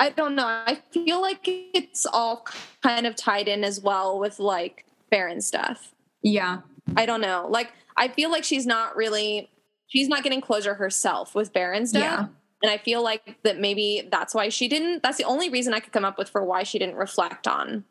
[0.00, 0.46] I don't know.
[0.46, 2.46] I feel like it's all
[2.82, 5.92] kind of tied in as well with like Barron's death.
[6.22, 6.60] Yeah.
[6.96, 7.46] I don't know.
[7.50, 9.50] Like I feel like she's not really
[9.88, 12.02] she's not getting closure herself with Barron's death.
[12.02, 12.26] Yeah.
[12.62, 15.02] And I feel like that maybe that's why she didn't.
[15.02, 17.84] That's the only reason I could come up with for why she didn't reflect on.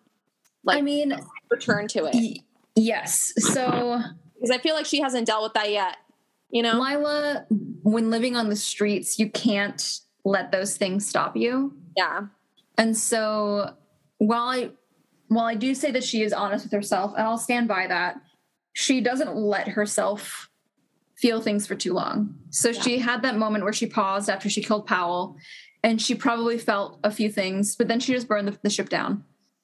[0.64, 1.18] Like, I mean,
[1.50, 2.14] return to it.
[2.14, 2.44] Y-
[2.76, 3.32] yes.
[3.38, 4.02] So,
[4.36, 5.98] because I feel like she hasn't dealt with that yet.
[6.50, 7.46] You know, Lila,
[7.84, 11.74] when living on the streets, you can't let those things stop you.
[11.96, 12.28] Yeah.
[12.78, 13.74] And so,
[14.18, 14.72] while I
[15.30, 18.20] while I do say that she is honest with herself, and I'll stand by that,
[18.80, 20.52] she doesn't let herself
[21.16, 22.36] feel things for too long.
[22.52, 22.80] So yeah.
[22.80, 25.36] she had that moment where she paused after she killed Powell
[25.82, 28.90] and she probably felt a few things, but then she just burned the, the ship
[28.90, 29.24] down.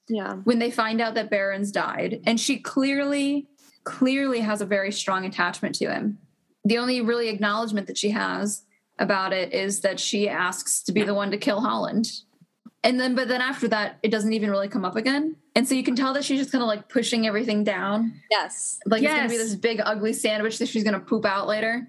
[0.10, 0.38] Yeah.
[0.46, 3.46] When they find out that Barrons died, and she clearly,
[3.84, 6.18] clearly has a very strong attachment to him.
[6.66, 8.64] the only really acknowledgement that she has
[8.98, 12.12] about it is that she asks to be the one to kill Holland.
[12.84, 15.38] And then, but then after that, it doesn't even really come up again.
[15.56, 18.20] And so you can tell that she's just kind of like pushing everything down.
[18.30, 18.80] Yes.
[18.86, 21.48] Like it's going to be this big, ugly sandwich that she's going to poop out
[21.48, 21.88] later.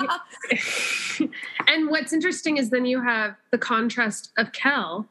[1.66, 5.08] and what's interesting is then you have the contrast of Kell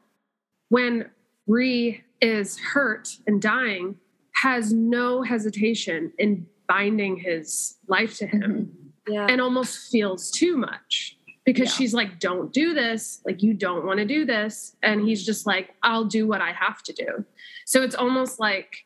[0.68, 1.10] when
[1.48, 3.96] Rhy is hurt and dying,
[4.34, 8.70] has no hesitation in binding his life to him
[9.06, 9.12] mm-hmm.
[9.12, 9.26] yeah.
[9.28, 11.76] and almost feels too much because Yeah.
[11.76, 13.20] she's like, don't do this.
[13.26, 14.76] Like, you don't want to do this.
[14.82, 17.24] And he's just like, I'll do what I have to do.
[17.66, 18.84] So it's almost like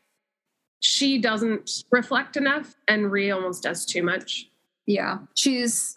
[0.81, 4.49] she doesn't reflect enough and Rhy almost does too much.
[4.87, 5.19] Yeah.
[5.35, 5.97] She's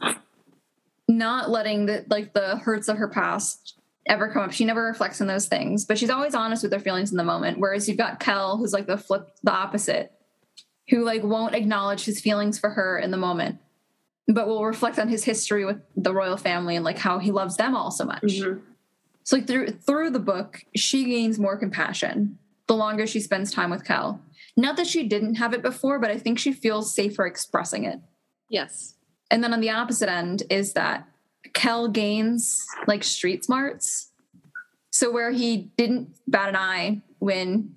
[1.08, 3.76] not letting the like the hurts of her past
[4.08, 4.52] ever come up.
[4.52, 7.24] She never reflects on those things, but she's always honest with her feelings in the
[7.24, 7.60] moment.
[7.60, 10.12] Whereas you've got Kell, who's like the flip, the opposite,
[10.90, 13.60] who like won't acknowledge his feelings for her in the moment,
[14.34, 17.58] but will reflect on his history with the royal family and like how he loves
[17.58, 18.22] them all so much.
[18.24, 18.62] Mhm.
[19.24, 23.70] So like through through the book, she gains more compassion the longer she spends time
[23.70, 24.20] with Kell.
[24.58, 28.00] Not that she didn't have it before, but I think she feels safer expressing it.
[28.50, 28.96] yes.
[29.30, 31.08] And then on the opposite end is that
[31.54, 34.12] Kell gains like street smarts.
[34.92, 37.76] So where he didn't bat an eye when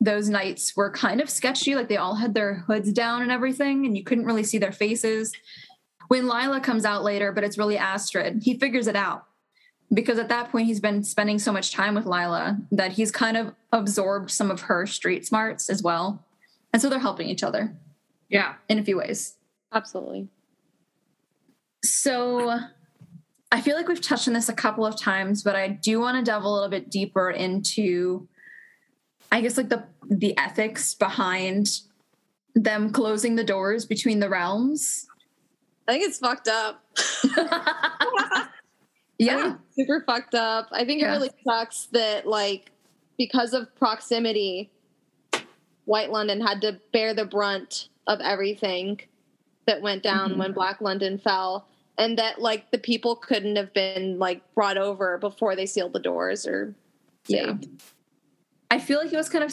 [0.00, 3.84] those knights were kind of sketchy, like they all had their hoods down and everything,
[3.84, 5.32] and you couldn't really see their faces.
[6.08, 9.26] When Lila comes out later, but it's really Astrid, he figures it out.
[9.92, 13.36] Because at that point, he's been spending so much time with Lila that he's kind
[13.36, 16.24] of absorbed some of her street smarts as well.
[16.72, 17.76] And so they're helping each other
[18.28, 18.54] Yeah.
[18.68, 19.36] in a few ways.
[19.72, 20.28] Absolutely.
[21.84, 22.58] So
[23.52, 26.16] I feel like we've touched on this a couple of times, but I do want
[26.18, 28.28] to delve a little bit deeper into
[29.32, 31.80] I guess like the the ethics behind
[32.54, 35.06] them closing the doors between the realms.
[35.86, 36.84] I think it's fucked up.
[39.18, 39.56] Yeah.
[39.76, 40.68] super fucked up.
[40.72, 41.10] I think Yeah.
[41.10, 42.72] it really sucks that like
[43.18, 44.70] because of proximity,
[45.84, 48.98] White London had to bear the brunt of everything
[49.66, 50.36] that went down Mhm.
[50.38, 51.68] when Black London fell.
[51.98, 55.98] And that like the people couldn't have been like brought over before they sealed the
[56.00, 56.74] doors or
[57.26, 57.58] Yeah.
[58.70, 58.82] Saved.
[58.82, 59.52] I feel like it was kind of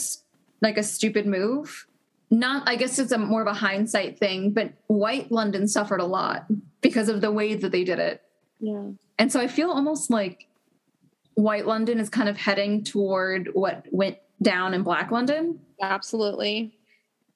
[0.62, 1.88] like a stupid move.
[2.30, 6.06] Not, I guess it's a more of a hindsight thing, but White London suffered a
[6.06, 6.46] lot
[6.82, 8.22] because of the way that they did it.
[8.60, 8.90] Yeah.
[9.18, 10.48] And so I feel almost like
[11.36, 15.60] White London is kind of heading toward what went down in Black London.
[15.82, 16.74] Absolutely.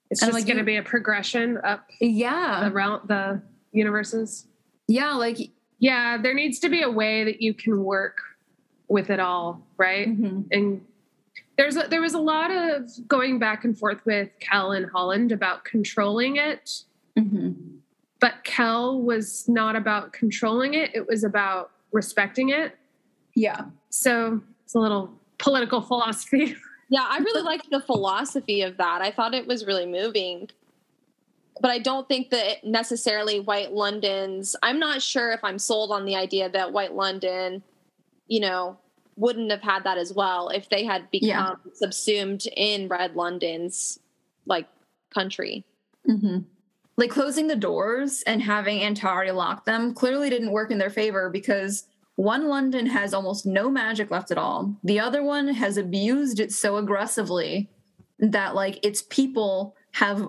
[0.10, 2.68] It's And just like going to be a progression up Yeah.
[2.70, 4.46] around the universes.
[4.88, 5.14] Yeah.
[5.14, 5.38] Like,
[5.80, 8.18] Yeah, there needs to be a way that you can work
[8.90, 10.08] with it all, right?
[10.08, 10.46] mhm.
[10.52, 10.82] And
[11.62, 15.32] there's a, there was a lot of going back and forth with Kel and Holland
[15.32, 16.82] about controlling it,
[17.16, 17.78] Mhm.
[18.20, 22.76] but Kel was not about controlling it; it was about respecting it.
[23.36, 23.66] yeah.
[23.92, 26.56] So it's a little political philosophy.
[26.94, 29.02] Yeah, I really liked the philosophy of that.
[29.02, 30.50] I thought it was really moving.
[31.62, 36.04] But I don't think that necessarily White London's, I'm not sure if I'm sold on
[36.04, 37.64] the idea that White London,
[38.28, 38.78] you know,
[39.16, 41.54] wouldn't have had that as well if they had become Yeah.
[41.74, 44.00] subsumed in Red London's
[44.46, 44.68] like
[45.14, 45.64] country.
[46.06, 46.40] hmm
[46.98, 51.30] Like closing the doors and having Antari lock them clearly didn't work in their favor
[51.30, 51.86] because
[52.16, 54.76] one London has almost no magic left at all.
[54.84, 57.70] The other one has abused it so aggressively
[58.20, 60.28] that like its people have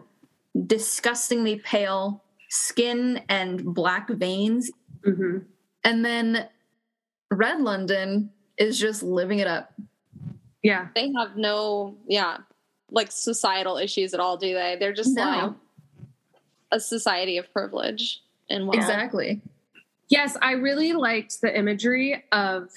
[0.67, 4.71] disgustingly pale skin and black veins.
[5.05, 5.39] hmm
[5.85, 6.49] And then
[7.31, 9.73] Red London is just living it up.
[10.63, 12.39] Yeah, They have no, yeah,
[12.91, 14.77] like societal issues at all, do they?
[14.79, 15.25] They're just No.
[15.25, 15.53] like
[16.71, 18.77] a society of privilege and wealth.
[18.77, 19.41] Exactly.
[20.09, 22.69] Yes, I really liked the imagery of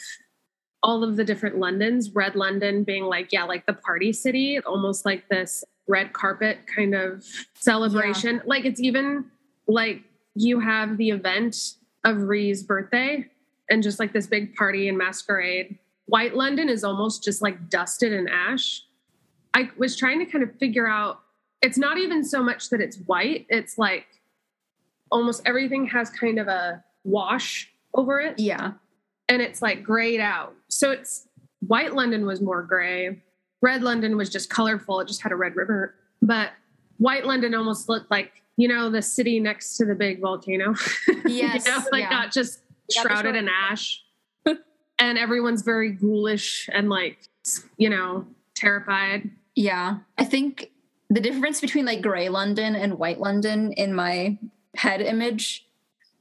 [0.81, 5.05] all of the different Londons, Red London being like, yeah, like the party city, almost
[5.05, 7.23] like this red carpet kind of
[7.55, 8.41] celebration.
[8.45, 9.25] Like it's even
[9.67, 10.01] like
[10.35, 11.73] you have the event
[12.03, 13.27] of Rhy's birthday
[13.69, 15.77] and just like this big party and masquerade.
[16.05, 18.83] White London is almost just like dusted in ash.
[19.53, 21.19] I was trying to kind of figure out
[21.61, 24.05] it's not even so much that it's white, it's like
[25.11, 28.73] almost everything has kind of a wash over it Yeah.
[29.29, 30.53] and it's like grayed out.
[30.69, 31.27] So it's
[31.65, 33.21] white London was more gray.
[33.61, 34.99] Red London was just colorful.
[34.99, 35.95] It just had a red river.
[36.21, 36.51] But
[36.97, 40.75] white London almost looked like, you know, the city next to the big volcano.
[41.27, 42.09] Yes, you know, like yeah.
[42.09, 42.59] not just
[42.91, 44.03] shrouded in ash.
[44.99, 47.17] and everyone's very ghoulish and like,
[47.77, 48.25] you know,
[48.55, 49.29] terrified.
[49.55, 49.97] Yeah.
[50.17, 50.71] I think
[51.09, 54.37] the difference between like gray London and white London in my
[54.75, 55.65] head image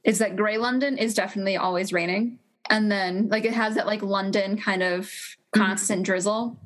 [0.03, 2.39] is that Grey London is definitely always raining.
[2.69, 5.11] And then like it has that like London kind of
[5.51, 6.57] constant drizzle.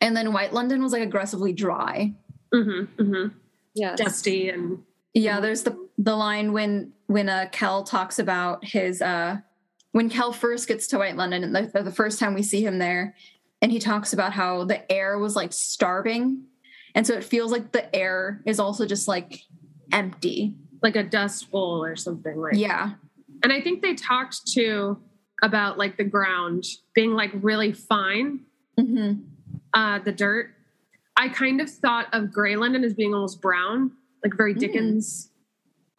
[0.00, 2.14] And then White London was like aggressively dry.
[2.54, 3.36] Mm-hmm, mm-hmm.
[3.74, 3.96] Yeah.
[3.96, 4.82] Dusty and
[5.14, 9.36] Yeah, there's the the line when when uh Kell talks about his uh
[9.92, 12.78] when Kell first gets to White London and the, the first time we see him
[12.78, 13.14] there,
[13.60, 16.44] and he talks about how the air was like starving,
[16.94, 19.42] and so it feels like the air is also just like
[19.92, 20.54] empty.
[20.82, 22.92] like a dust bowl or something like Yeah,
[23.42, 24.96] And I think they talked too
[25.42, 28.40] about like the ground being like really fine,
[28.78, 29.12] hmm
[29.74, 30.50] uh, the dirt.
[31.16, 33.92] I kind of thought of Grey London as being almost brown,
[34.24, 35.29] like very Mm.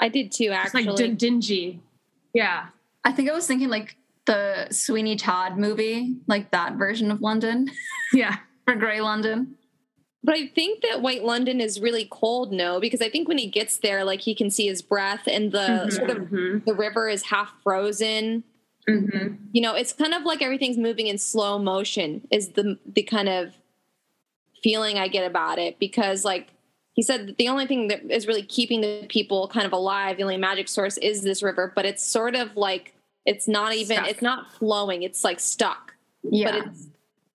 [0.01, 0.83] Dickens, I did too, just actually.
[0.85, 1.79] like din- dingy.
[2.33, 2.67] Yeah.
[3.03, 3.95] I think I was thinking like
[4.25, 7.69] the Sweeney Todd movie, like that version of London
[8.13, 8.37] Yeah.
[8.67, 9.55] or Grey London.
[10.23, 13.47] But I think that White London is really cold, no, because I think when he
[13.47, 16.75] gets there, like he can see his breath and the Mhm, sort of mhm, the
[16.75, 18.43] river is half frozen.
[18.87, 19.37] mhm.
[19.51, 23.29] You know, it's kind of like everything's moving in slow motion is the the kind
[23.29, 23.55] of
[24.63, 26.49] feeling I get about it because like
[26.93, 30.17] he said that the only thing that is really keeping the people kind of alive,
[30.17, 32.93] the only magic source is this river, but it's sort of like
[33.25, 34.09] it's not even Stuck.
[34.09, 35.93] it's not flowing, it's like stuck.
[36.23, 36.87] Yeah, but it's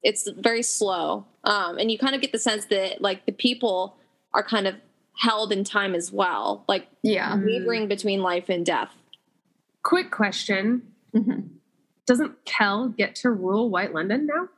[0.02, 3.96] it's very slow um and you kind of get the sense that like the people
[4.32, 4.76] are kind of
[5.18, 7.36] held in time as well like yeah.
[7.42, 8.92] wavering between life and death
[9.86, 10.82] Quick question.
[11.14, 11.42] Mm-hmm.
[12.06, 14.48] Doesn't Kell get to rule White London now?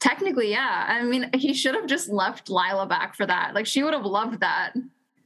[0.00, 0.86] Technically, yeah.
[0.88, 3.54] I mean, he should have just left Lila back for that.
[3.54, 4.72] Like, she would have loved that.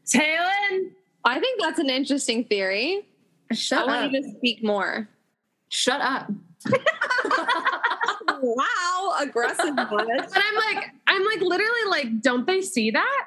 [0.07, 0.91] Taylin?
[1.25, 3.09] i think that's an interesting theory
[3.51, 3.89] Shut i up.
[3.89, 5.09] want you to speak more
[5.70, 6.31] Shut up.
[8.43, 9.75] wow aggressive.
[9.75, 13.27] But I'm like, I'm like literally like, don't they see that?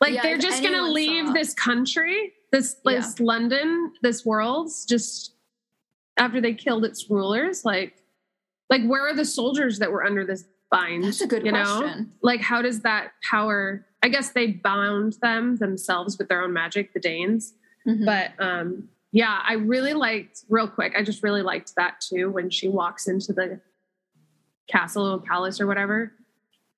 [0.00, 5.32] Like Yeah, they're just gonna leave saw- this country, this this London, this world's just
[6.18, 7.64] after they killed its rulers.
[7.64, 7.96] Like,
[8.70, 11.04] like where are the soldiers that were under this bind?
[11.04, 11.80] That's a good you know?
[11.80, 12.12] question.
[12.22, 13.86] Like, how does that power?
[14.02, 17.54] I guess they bound them themselves with their own magic, the Danes.
[17.86, 18.04] Mhm.
[18.04, 20.94] But um, yeah, I really liked real quick.
[20.96, 23.60] I just really liked that too when she walks into the
[24.70, 26.12] castle or palace or whatever,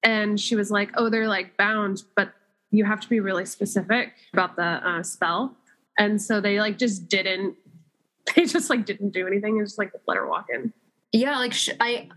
[0.03, 2.32] and she was like, "Oh, they're like bound, but
[2.70, 5.57] you have to be really specific about the uh, spell."
[5.99, 7.57] And so they like just didn't.
[8.36, 9.57] They just like didn't do anything.
[9.57, 10.72] It was just like let her walk in.
[11.12, 12.08] Yeah, like sh- I,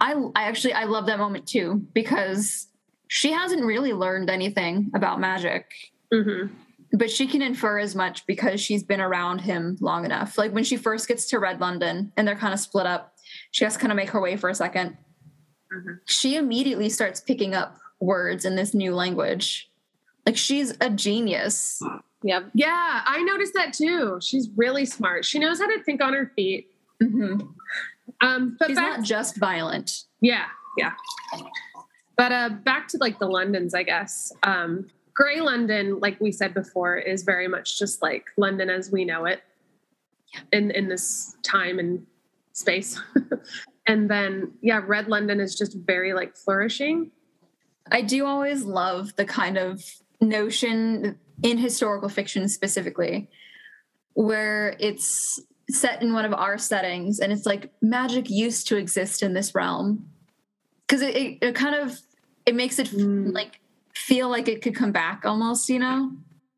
[0.00, 2.66] I, I actually I love that moment too because
[3.08, 5.66] she hasn't really learned anything about magic,
[6.12, 6.52] Mm-hmm.
[6.92, 10.36] but she can infer as much because she's been around him long enough.
[10.36, 13.14] Like when she first gets to Red London and they're kind of split up,
[13.50, 14.96] she has to kind of make her way for a 2nd
[15.74, 16.00] Mhm.
[16.04, 19.70] She immediately starts picking up words in this new language.
[20.26, 21.80] Like she's a genius.
[22.22, 24.18] yep Yeah, I noticed that too.
[24.20, 25.24] She's really smart.
[25.24, 26.68] She knows how to think on her feet.
[27.02, 27.54] Mhm.
[28.22, 30.04] Um, but She's back not just violent.
[30.20, 30.44] Yeah,
[30.78, 30.92] yeah.
[32.16, 34.32] But uh back to like the Londons, I guess.
[34.42, 39.04] Um Grey London, like we said before, is very much just like London as we
[39.04, 39.42] know it
[40.52, 42.06] in in this time and
[42.52, 43.00] space.
[43.86, 47.10] and then yeah, Red London is just very like flourishing.
[47.90, 49.84] I do always love the kind of
[50.20, 53.28] notion in historical fiction specifically
[54.14, 55.40] where it's
[55.70, 59.54] set in one of our settings and it's like magic used to exist in this
[59.54, 60.04] realm
[60.86, 61.98] because it, it, it kind of
[62.46, 63.32] it makes it Mm.
[63.32, 63.60] like
[63.94, 66.10] feel like it could come back almost you know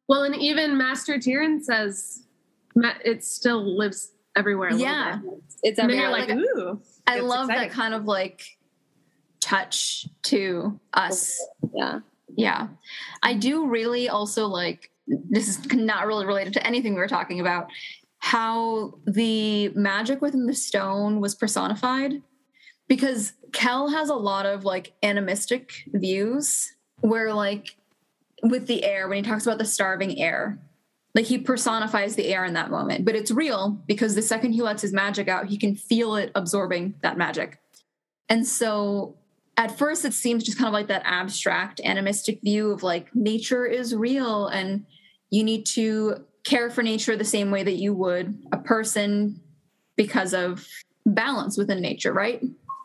[0.09, 2.25] Well, and even Master Tieren says
[3.05, 4.73] it still lives everywhere.
[4.73, 5.21] Yeah.
[5.63, 6.81] it's everywhere you're like, ooh.
[7.07, 7.69] i love exciting.
[7.69, 8.43] that kind of like
[9.41, 11.39] touch to us
[11.75, 12.01] yeah
[12.37, 12.69] Yeah.
[13.23, 17.41] I do really also like this is not really related to anything we were talking
[17.41, 17.69] about
[18.25, 22.23] how the magic within the stone was personified.
[22.89, 26.73] Because Kell has a lot of like animistic views
[27.03, 27.77] where like
[28.43, 30.59] with the air when he talks about the starving air
[31.15, 33.05] like he personifies the air in that moment.
[33.05, 36.33] But it's real because the second he lets his magic out he can feel it
[36.35, 37.59] absorbing that magic.
[38.31, 39.17] And so
[39.59, 43.67] at first it seems just kind of like that abstract animistic view of like nature
[43.67, 44.87] is real and
[45.29, 49.41] you need to care for nature the same way that you would a person
[49.97, 50.67] because of
[51.07, 52.43] balance within nature right?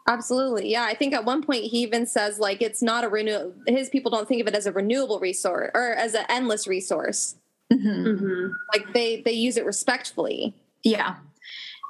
[0.08, 0.72] Absolutely.
[0.72, 3.90] Yeah i think at one point he even says like it's not a renew his
[3.90, 7.36] people don't think of it as a renewable resource or as an endless resource.
[7.72, 8.06] Mhm.
[8.20, 8.52] Mhm.
[8.74, 10.56] like they they use it respectfully.
[10.84, 11.18] Yeah.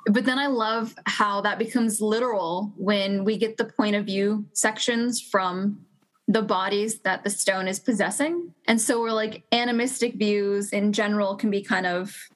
[0.08, 4.46] But then i love how that becomes literal when we get the point of view
[4.54, 5.86] sections from
[6.30, 11.36] the bodies that the stone is possessing and so we're like animistic views in general
[11.36, 12.30] can be kind of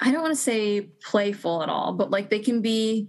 [0.00, 3.08] I don't want to say playful at all, but like they can be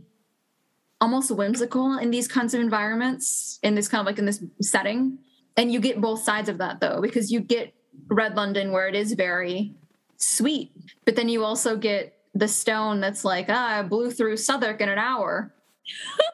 [1.01, 5.19] almost whimsical in these kinds of environments, in this kind of like in this setting.
[5.57, 7.73] And you get both sides of that though, because you get
[8.07, 9.73] Red London where it is very
[10.17, 10.71] sweet,
[11.05, 14.89] but then you also get the stone that's like, ah, I blew through Southwark in
[14.89, 15.53] an hour.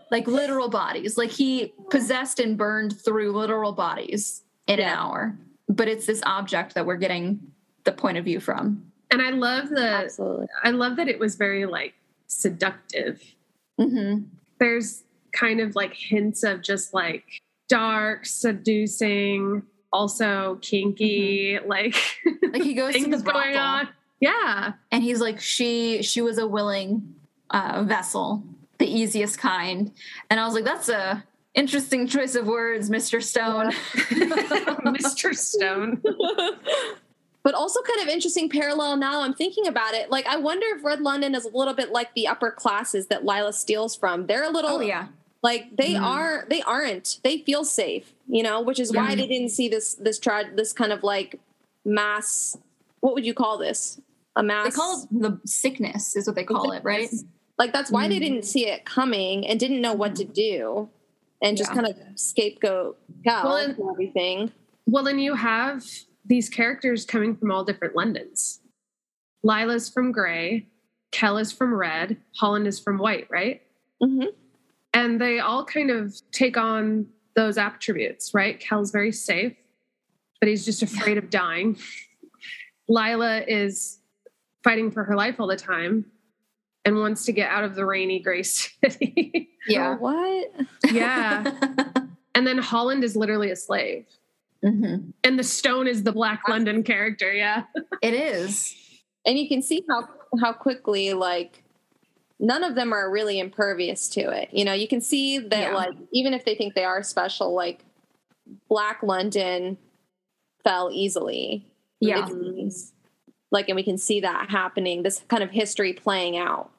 [0.09, 1.17] Like literal bodies.
[1.17, 5.37] Like he possessed and burned through literal bodies in an hour.
[5.67, 7.39] But it's this object that we're getting
[7.83, 8.91] the point of view from.
[9.09, 10.47] And I love the Absolutely.
[10.63, 11.93] I love that it was very like
[12.27, 13.21] seductive.
[13.79, 14.23] Mm-hmm.
[14.59, 17.23] There's kind of like hints of just like
[17.67, 21.95] dark, seducing, also kinky, like
[22.51, 23.89] Like he goes to the things going on.
[24.19, 24.73] Yeah.
[24.91, 27.15] and he's like, she she was a willing
[27.49, 28.43] uh, vessel,
[28.81, 29.91] the easiest kind.
[30.29, 31.23] And I was like, that's a
[31.53, 33.21] interesting choice of words, Mr.
[33.23, 33.71] Stone.
[34.97, 35.33] Mr.
[35.35, 36.01] Stone.
[37.43, 40.11] But also kind of interesting parallel now I'm thinking about it.
[40.11, 43.25] Like I wonder if Red London is a little bit like the upper classes that
[43.25, 44.27] Lila steals from.
[44.27, 45.07] They're a little oh yeah.
[45.41, 46.03] like they Mhm.
[46.03, 47.17] are they aren't.
[47.23, 49.17] They feel safe, you know, which is why Mhm.
[49.17, 51.39] they didn't see this this tra- this kind of like
[51.83, 52.55] mass
[52.99, 53.99] what would you call this?
[54.35, 57.09] A mass They call it the sickness, is what they call it, right?
[57.61, 58.21] Like that's why they Mhm.
[58.21, 60.89] didn't see it coming and didn't know what to do
[61.43, 61.75] and just Yeah.
[61.83, 64.51] kind of scapegoat Kell Well, and- everything.
[64.87, 65.85] Well, then you have
[66.25, 68.61] these characters coming from all different Londons.
[69.43, 70.69] Lila's from gray,
[71.11, 73.61] Kell is from red, Holland is from white, right?
[74.01, 74.23] hmm
[74.95, 78.59] And they all kind of take on those attributes, right?
[78.59, 79.55] Kell's very safe,
[80.39, 81.77] but he's just afraid of dying.
[82.87, 83.99] Lila is
[84.63, 86.11] fighting for her life all the time
[86.85, 89.49] and wants to get out of the rainy gray city.
[89.67, 89.95] Yeah.
[89.97, 90.51] what?
[90.91, 91.51] yeah.
[92.33, 94.05] And then Holland is literally a slave.
[94.63, 97.63] hmm And the stone is the Black London character, yeah.
[98.01, 98.73] It is.
[99.25, 100.07] and you can see how
[100.41, 101.63] how quickly like
[102.39, 105.75] none of them are really impervious to it you know you can see that Yeah.
[105.75, 107.83] like even if they think they are special like
[108.69, 109.77] black london
[110.63, 111.65] fell easily
[111.99, 112.23] Yeah.
[112.29, 112.93] It's-
[113.51, 116.71] like and we can see that happening this kind of history playing out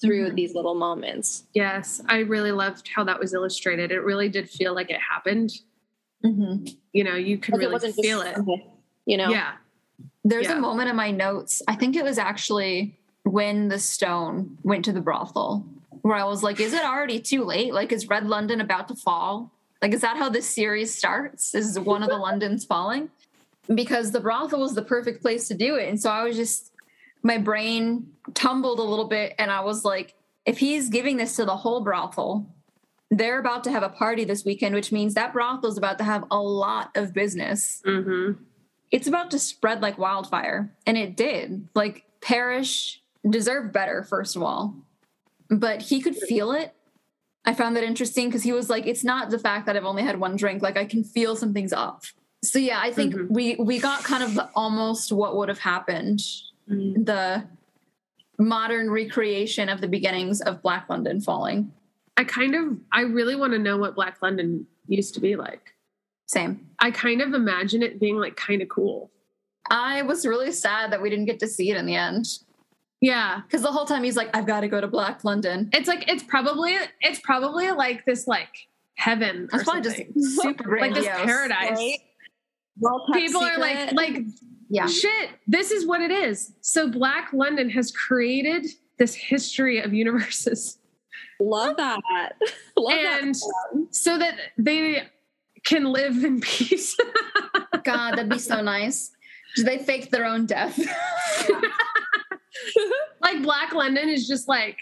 [0.00, 0.34] through Mhm.
[0.34, 3.90] these little moments Yes, I really loved how that was illustrated.
[3.90, 5.52] It really did feel like it happened.
[6.22, 8.36] hmm You know, you could Like, really feel it.
[9.06, 9.52] you know Yeah.
[10.24, 10.58] There's Yeah.
[10.58, 11.62] a moment in my notes.
[11.66, 15.64] I think it was actually when the stone went to the brothel
[16.02, 17.74] where I was like, is it already too late?
[17.74, 19.50] Like, is Red London about to fall?
[19.82, 21.54] Like, is that how this series starts?
[21.54, 23.10] Is one of the Londons falling?
[23.74, 25.88] Because the brothel was the perfect place to do it.
[25.88, 26.72] And so I was just,
[27.22, 29.34] my brain tumbled a little bit.
[29.38, 30.14] And I was like,
[30.46, 32.46] if he's giving this to the whole brothel,
[33.10, 36.04] they're about to have a party this weekend, which means that brothel is about to
[36.04, 38.42] have a lot of business Mm-hmm.
[38.90, 44.42] it's about to spread like wildfire and it did like parrish deserved better first of
[44.42, 44.74] all
[45.50, 46.74] but he could feel it
[47.46, 50.02] i found that interesting because he was like it's not the fact that i've only
[50.02, 52.04] had one drink like i can feel something's up
[52.44, 53.30] so yeah i think Mhm.
[53.30, 56.20] we we got kind of the almost what would have happened
[56.70, 57.04] Mm-hmm.
[57.04, 57.44] the
[58.38, 61.72] modern recreation of the beginnings of black london falling
[62.20, 65.72] I kind of, I really want to know what Black London used to be like.
[66.26, 69.10] same I kind of imagine it being like kind of cool.
[69.70, 72.26] i was really sad that we didn't get to see it in the end
[73.00, 73.42] Yeah.
[73.46, 76.08] because the whole time he's like i've got to go to black london It's like,
[76.10, 78.66] it's probably, it's probably like this like
[78.96, 80.22] heaven That's probably just something.
[80.24, 81.78] super like this paradise.
[81.78, 81.98] Right?
[82.80, 84.22] Well-kept People are like, like,
[84.68, 84.86] Yeah.
[84.86, 86.52] shit, this is what it is.
[86.60, 88.66] So Black London has created
[88.98, 90.78] this history of universes.
[91.40, 92.00] love that
[92.76, 95.08] love and that so that they
[95.64, 96.96] can live in peace.
[97.84, 99.12] God, that'd be so nice.
[99.56, 100.78] Do they fake their own death.
[103.20, 104.78] like Black London is just like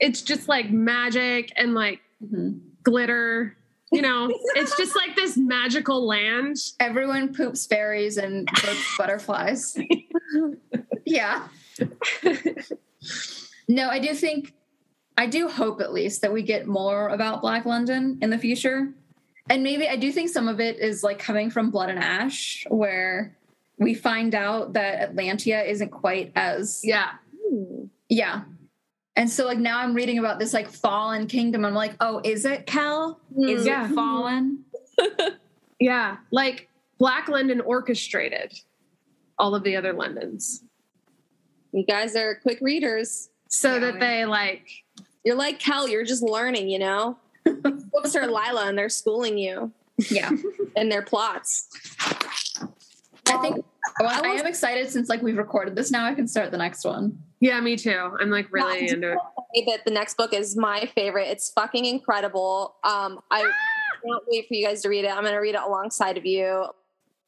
[0.00, 2.58] it's just like magic and like mm-hmm.
[2.82, 3.56] glitter.
[3.90, 6.56] You know, it's just like this magical land.
[6.78, 8.48] Everyone poops fairies and
[8.98, 9.76] butterflies.
[11.06, 11.48] yeah.
[13.68, 14.52] no, I do think,
[15.16, 18.92] I do hope at least that we get more about Black London in the future.
[19.50, 22.66] And maybe I do think some of it is like coming from Blood and Ash,
[22.68, 23.34] where
[23.78, 27.12] we find out that Atlantia isn't quite as Yeah.
[28.08, 28.42] Yeah.
[29.18, 31.64] And so like now I'm reading about this like fallen kingdom.
[31.64, 33.20] I'm like, oh, is it Cal?
[33.36, 33.50] Mm.
[33.50, 33.90] Is Yeah.
[33.90, 34.64] it fallen?
[35.80, 36.16] Yeah.
[36.32, 38.52] Like Black London orchestrated
[39.38, 40.64] all of the other Londons
[41.72, 44.66] you guys are quick readers so Yeah, that we- they like
[45.24, 47.16] You're like Kell, you're just learning, you know?
[47.44, 49.70] Books are Lila and they're schooling you
[50.10, 50.30] Yeah.
[50.76, 51.68] and their plots.
[53.26, 53.64] I think
[54.00, 56.04] well, I I am excited since like we've recorded this now.
[56.06, 57.22] I can start the next one.
[57.40, 58.16] Yeah, me too.
[58.20, 59.66] I'm like really into it.
[59.66, 61.28] that the next book is my favorite.
[61.28, 62.76] It's fucking incredible.
[62.82, 65.08] Um, I can't wait for you guys to read it.
[65.10, 66.66] I'm going to read it alongside of you.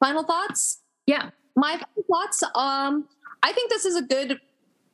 [0.00, 0.80] Final thoughts?
[1.06, 1.30] Yeah.
[1.56, 2.42] My final thoughts.
[2.54, 3.08] Um,
[3.42, 4.40] I think this is a good.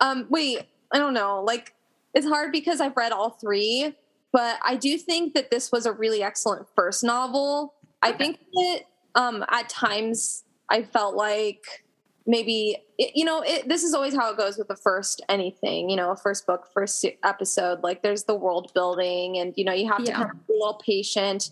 [0.00, 0.60] Um, wait,
[0.92, 1.42] I don't know.
[1.42, 1.74] Like,
[2.14, 3.94] it's hard because I've read all three,
[4.32, 7.74] but I do think that this was a really excellent first novel.
[8.02, 8.80] I think that
[9.14, 11.85] um, at times I felt like
[12.26, 15.88] maybe it, you know it, this is always how it goes with the first anything
[15.88, 19.72] you know a first book first episode like there's the world building and you know
[19.72, 20.16] you have to Yeah.
[20.18, 21.50] kind of be a little patient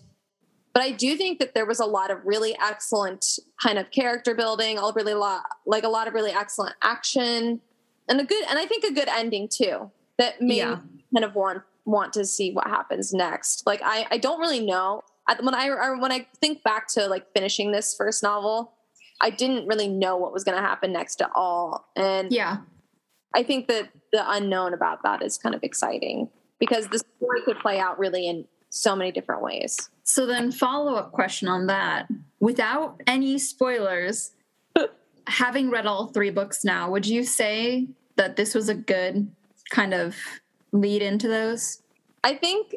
[0.73, 4.35] but i do think that there was a lot of really excellent kind of character
[4.35, 7.61] building all really lot like a lot of really excellent action
[8.09, 10.75] and a good and i think a good ending too that made Yeah.
[10.75, 14.59] me kind of want want to see what happens next like i i don't really
[14.59, 15.03] know
[15.41, 18.73] when i I- when i think back to like finishing this first novel
[19.21, 21.87] I didn't really know what was going to happen next at all.
[21.95, 22.57] And Yeah.
[23.33, 27.59] I think that the unknown about that is kind of exciting because the story could
[27.59, 29.89] play out really in so many different ways.
[30.03, 32.07] So then follow up question on that.
[32.39, 34.31] Without any spoilers,
[35.27, 39.31] having read all three books now, would you say that this was a good
[39.69, 40.15] kind of
[40.71, 41.81] lead into those?
[42.23, 42.75] I think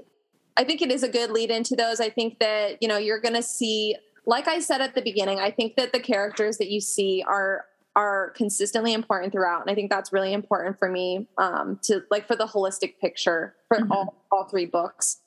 [0.56, 2.00] I think it is a good lead into those.
[2.00, 3.94] I think that, you know, you're going to see
[4.28, 7.64] like I said at the beginning, I think that the characters that you see are
[7.96, 12.28] are consistently important throughout and I think that's really important for me um to like
[12.28, 13.90] for the holistic picture for Mhm.
[13.90, 15.20] all all three books.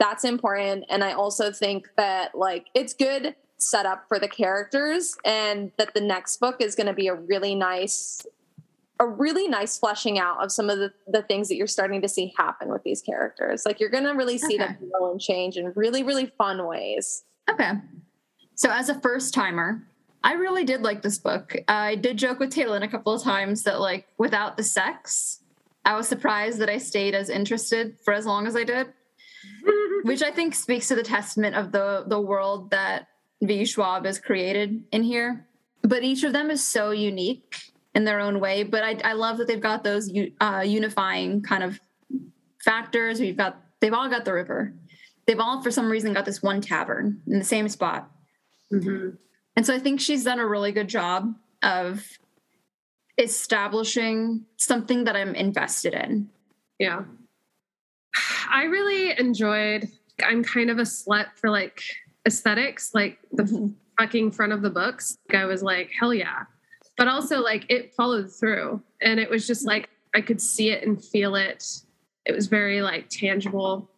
[0.00, 5.70] That's important and I also think that like it's good setup for the characters and
[5.78, 8.26] that the next book is going to be a really nice
[8.98, 12.08] a really nice fleshing out of some of the, the things that you're starting to
[12.08, 13.64] see happen with these characters.
[13.66, 17.22] Like you're going to really see them grow and change in really, really fun ways.
[17.50, 17.72] Okay.
[18.56, 19.82] So as a first timer,
[20.24, 21.54] I really did like this book.
[21.68, 25.40] I did joke with Taylor a couple of times that like without the sex,
[25.84, 28.88] I was surprised that I stayed as interested for as long as I did,
[30.02, 33.08] which I think speaks to the testament of the the world that
[33.42, 33.66] V.
[33.66, 35.46] Schwab has created in here.
[35.82, 38.64] But each of them is so unique in their own way.
[38.64, 41.78] But I, I love that they've got those uh, unifying kind of
[42.64, 43.20] factors.
[43.20, 44.72] We've got they've all got the river.
[45.26, 48.10] They've all for some reason got this one tavern in the same spot.
[48.72, 49.18] Mhm.
[49.56, 52.06] And so I think she's done a really good job of
[53.18, 56.28] establishing something that I'm invested in.
[56.78, 57.04] Yeah.
[58.48, 59.88] I really enjoyed
[60.22, 61.82] I'm kind of a slut for like
[62.26, 65.18] aesthetics, like the fucking front of the books.
[65.34, 66.44] I was like, hell yeah.
[66.96, 70.86] But also like it followed through and it was just like I could see it
[70.86, 71.64] and feel it.
[72.24, 73.90] It was very like tangible.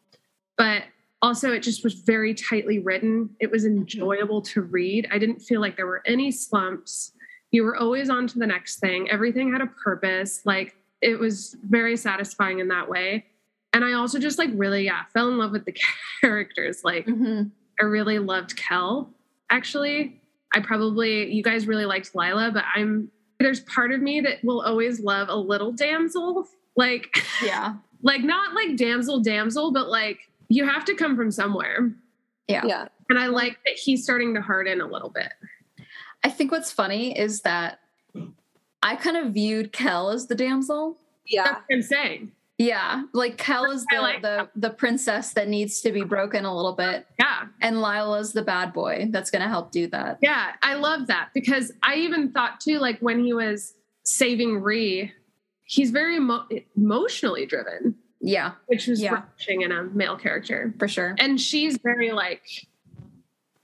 [0.56, 0.82] But
[1.22, 3.30] also it just was very tightly written.
[3.40, 5.08] It was enjoyable to read.
[5.10, 7.12] I didn't feel like there were any slumps.
[7.50, 9.10] You were always on to the next thing.
[9.10, 10.42] Everything had a purpose.
[10.44, 13.26] Like it was very satisfying in that way.
[13.72, 15.74] And I also just like really, yeah, fell in love with the
[16.20, 16.80] characters.
[16.84, 17.50] Like Mhm.
[17.80, 19.10] I really loved Kell.
[19.50, 20.20] Actually,
[20.54, 23.10] I probably you guys really liked Lila, but I'm
[23.40, 26.46] there's part of me that will always love a little damsel.
[26.76, 27.74] Like Yeah.
[28.02, 30.18] like not like damsel damsel, but like
[30.48, 31.92] you have to come from somewhere.
[32.48, 32.64] Yeah.
[32.64, 32.88] Yeah.
[33.10, 35.32] And I like that he's starting to harden a little bit.
[36.24, 37.80] I think what's funny is that
[38.82, 40.96] I kind of viewed Kell as the damsel.
[41.26, 41.44] Yeah.
[41.44, 42.32] That's what I'm saying.
[42.58, 43.04] Yeah.
[43.12, 46.74] Like Kell is the, like the the princess that needs to be broken a little
[46.74, 47.06] bit.
[47.18, 47.44] Yeah.
[47.60, 50.18] And Lila's the bad boy that's gonna help do that.
[50.22, 55.12] Yeah, I love that because I even thought too, like when he was saving Rhy,
[55.64, 59.14] he's very emo- emotionally driven, Yeah, which was Yeah.
[59.22, 60.74] refreshing in a male character.
[60.78, 61.14] for sure.
[61.18, 62.42] And she's very like,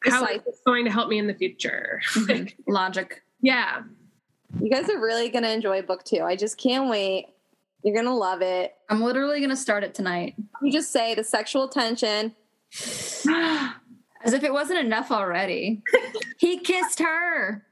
[0.04, 0.44] how is Decisive.
[0.44, 2.00] this going to help me in the future?
[2.14, 2.54] Mhm.
[2.68, 3.22] Logic.
[3.40, 3.82] yeah,
[4.60, 6.22] You guys are really going to enjoy book two.
[6.22, 7.26] I just can't wait.
[7.82, 8.74] You're going to love it.
[8.88, 10.34] I'm literally gonna start it tonight.
[10.62, 12.34] You just say the sexual tension.
[14.24, 15.82] As if it wasn't enough already.
[16.38, 17.66] he kissed her.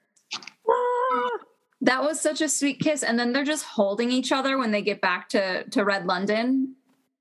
[1.82, 3.02] That was such a sweet kiss.
[3.02, 6.76] And then they're just holding each other when they get back to, to Red London,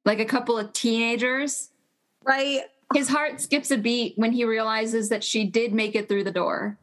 [0.05, 1.69] like a couple of teenagers.
[2.23, 2.61] right.
[2.93, 6.31] His heart skips a beat when he realizes that she did make it through the
[6.31, 6.77] door.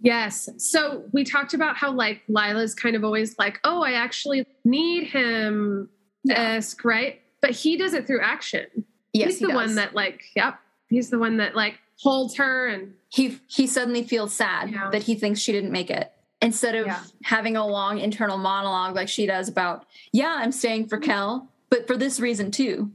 [0.00, 0.48] yes.
[0.58, 5.08] So we talked about how like Lila's kind of always like, oh, I actually need
[5.08, 5.88] him
[6.30, 7.20] esque, right?
[7.40, 8.66] But he does it through action.
[9.12, 12.68] Yes, he's he the one that like, yep, he's the one that like holds her
[12.68, 14.90] and he he suddenly feels sad Yeah.
[14.90, 16.12] that he thinks she didn't make it
[16.42, 17.00] instead of Yeah.
[17.22, 21.86] having a long internal monologue like she does about yeah i'm staying for kell but
[21.86, 22.90] for this reason too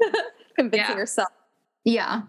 [0.56, 0.96] Convincing Yeah.
[0.96, 1.28] yourself.
[1.84, 2.22] yeah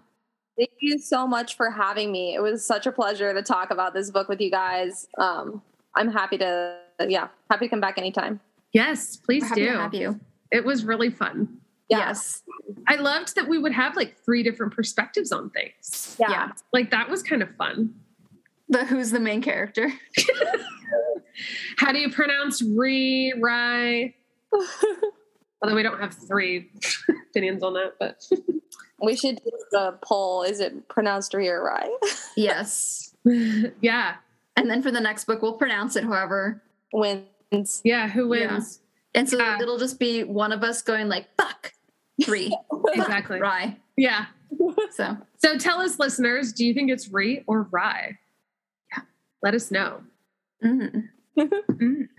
[0.58, 2.36] Thank you so much for having me.
[2.36, 5.08] It was such a pleasure to talk about this book with you guys.
[5.18, 5.62] Um,
[5.96, 6.78] I'm happy to,
[7.08, 8.40] yeah, happy to come back anytime.
[8.74, 9.72] Yes, please We're happy do.
[9.72, 10.20] to have you.
[10.52, 11.58] It was really fun.
[11.90, 12.00] Yeah.
[12.00, 12.44] Yes.
[12.88, 16.16] I loved that we would have like three different perspectives on things.
[16.20, 16.30] Yeah.
[16.30, 16.52] Yeah.
[16.74, 17.96] Like that was kind of fun.
[18.72, 19.92] The who's the main character?
[21.78, 24.14] How do you pronounce re, rye?
[25.62, 26.70] Although we don't have three
[27.30, 28.24] opinions on that, but
[29.04, 30.44] we should do the poll.
[30.44, 31.90] Is it pronounced re or rye?
[32.36, 33.14] yes.
[33.82, 34.16] yeah.
[34.58, 36.64] And then for the next book, we'll pronounce it however.
[36.94, 37.82] Wins.
[37.84, 38.08] Yeah.
[38.08, 38.54] Who Yeah.
[38.54, 38.80] wins?
[39.14, 39.62] And so Yeah.
[39.62, 41.74] it'll just be one of us going like, fuck,
[42.24, 42.58] three,
[42.94, 43.40] Exactly.
[43.40, 43.78] rye.
[43.98, 44.26] Yeah.
[44.92, 48.18] So So tell us, listeners, do you think it's re or rye?
[49.44, 49.48] Yeah.
[49.48, 50.02] Let us know.
[50.64, 51.10] mhm.
[51.38, 52.10] Mm.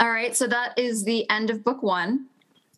[0.00, 0.34] All right.
[0.34, 2.26] So that is the end of book one.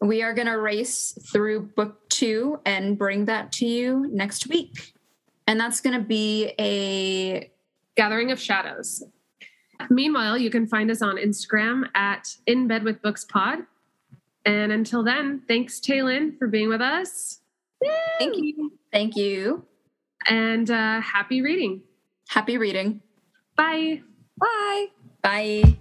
[0.00, 4.94] We are going to race through book two and bring that to you next week.
[5.46, 7.50] And that's going to be a
[7.96, 9.04] Gathering of Shadows.
[9.90, 13.60] Meanwhile, you can find us on Instagram at In Bed with Books Pod.
[14.44, 17.40] And until then, thanks, Taylin, for being with us.
[18.18, 18.72] Thank you.
[18.90, 19.64] thank you.
[20.28, 21.82] And uh, happy reading.
[22.28, 23.02] Happy reading.
[23.62, 24.02] Bye.
[24.40, 24.86] Bye.
[25.22, 25.76] Bye.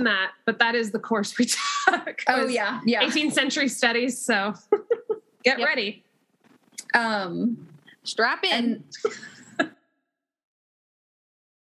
[0.00, 1.44] Mention that, but that is the course we
[1.88, 2.22] took.
[2.28, 2.80] Oh, yeah.
[2.84, 3.02] Yeah.
[3.02, 4.18] 18th century studies.
[4.18, 4.54] So
[5.44, 5.66] get Yep.
[5.66, 6.04] ready.
[6.94, 7.66] Um,
[8.04, 8.52] Strap in.
[8.52, 8.84] and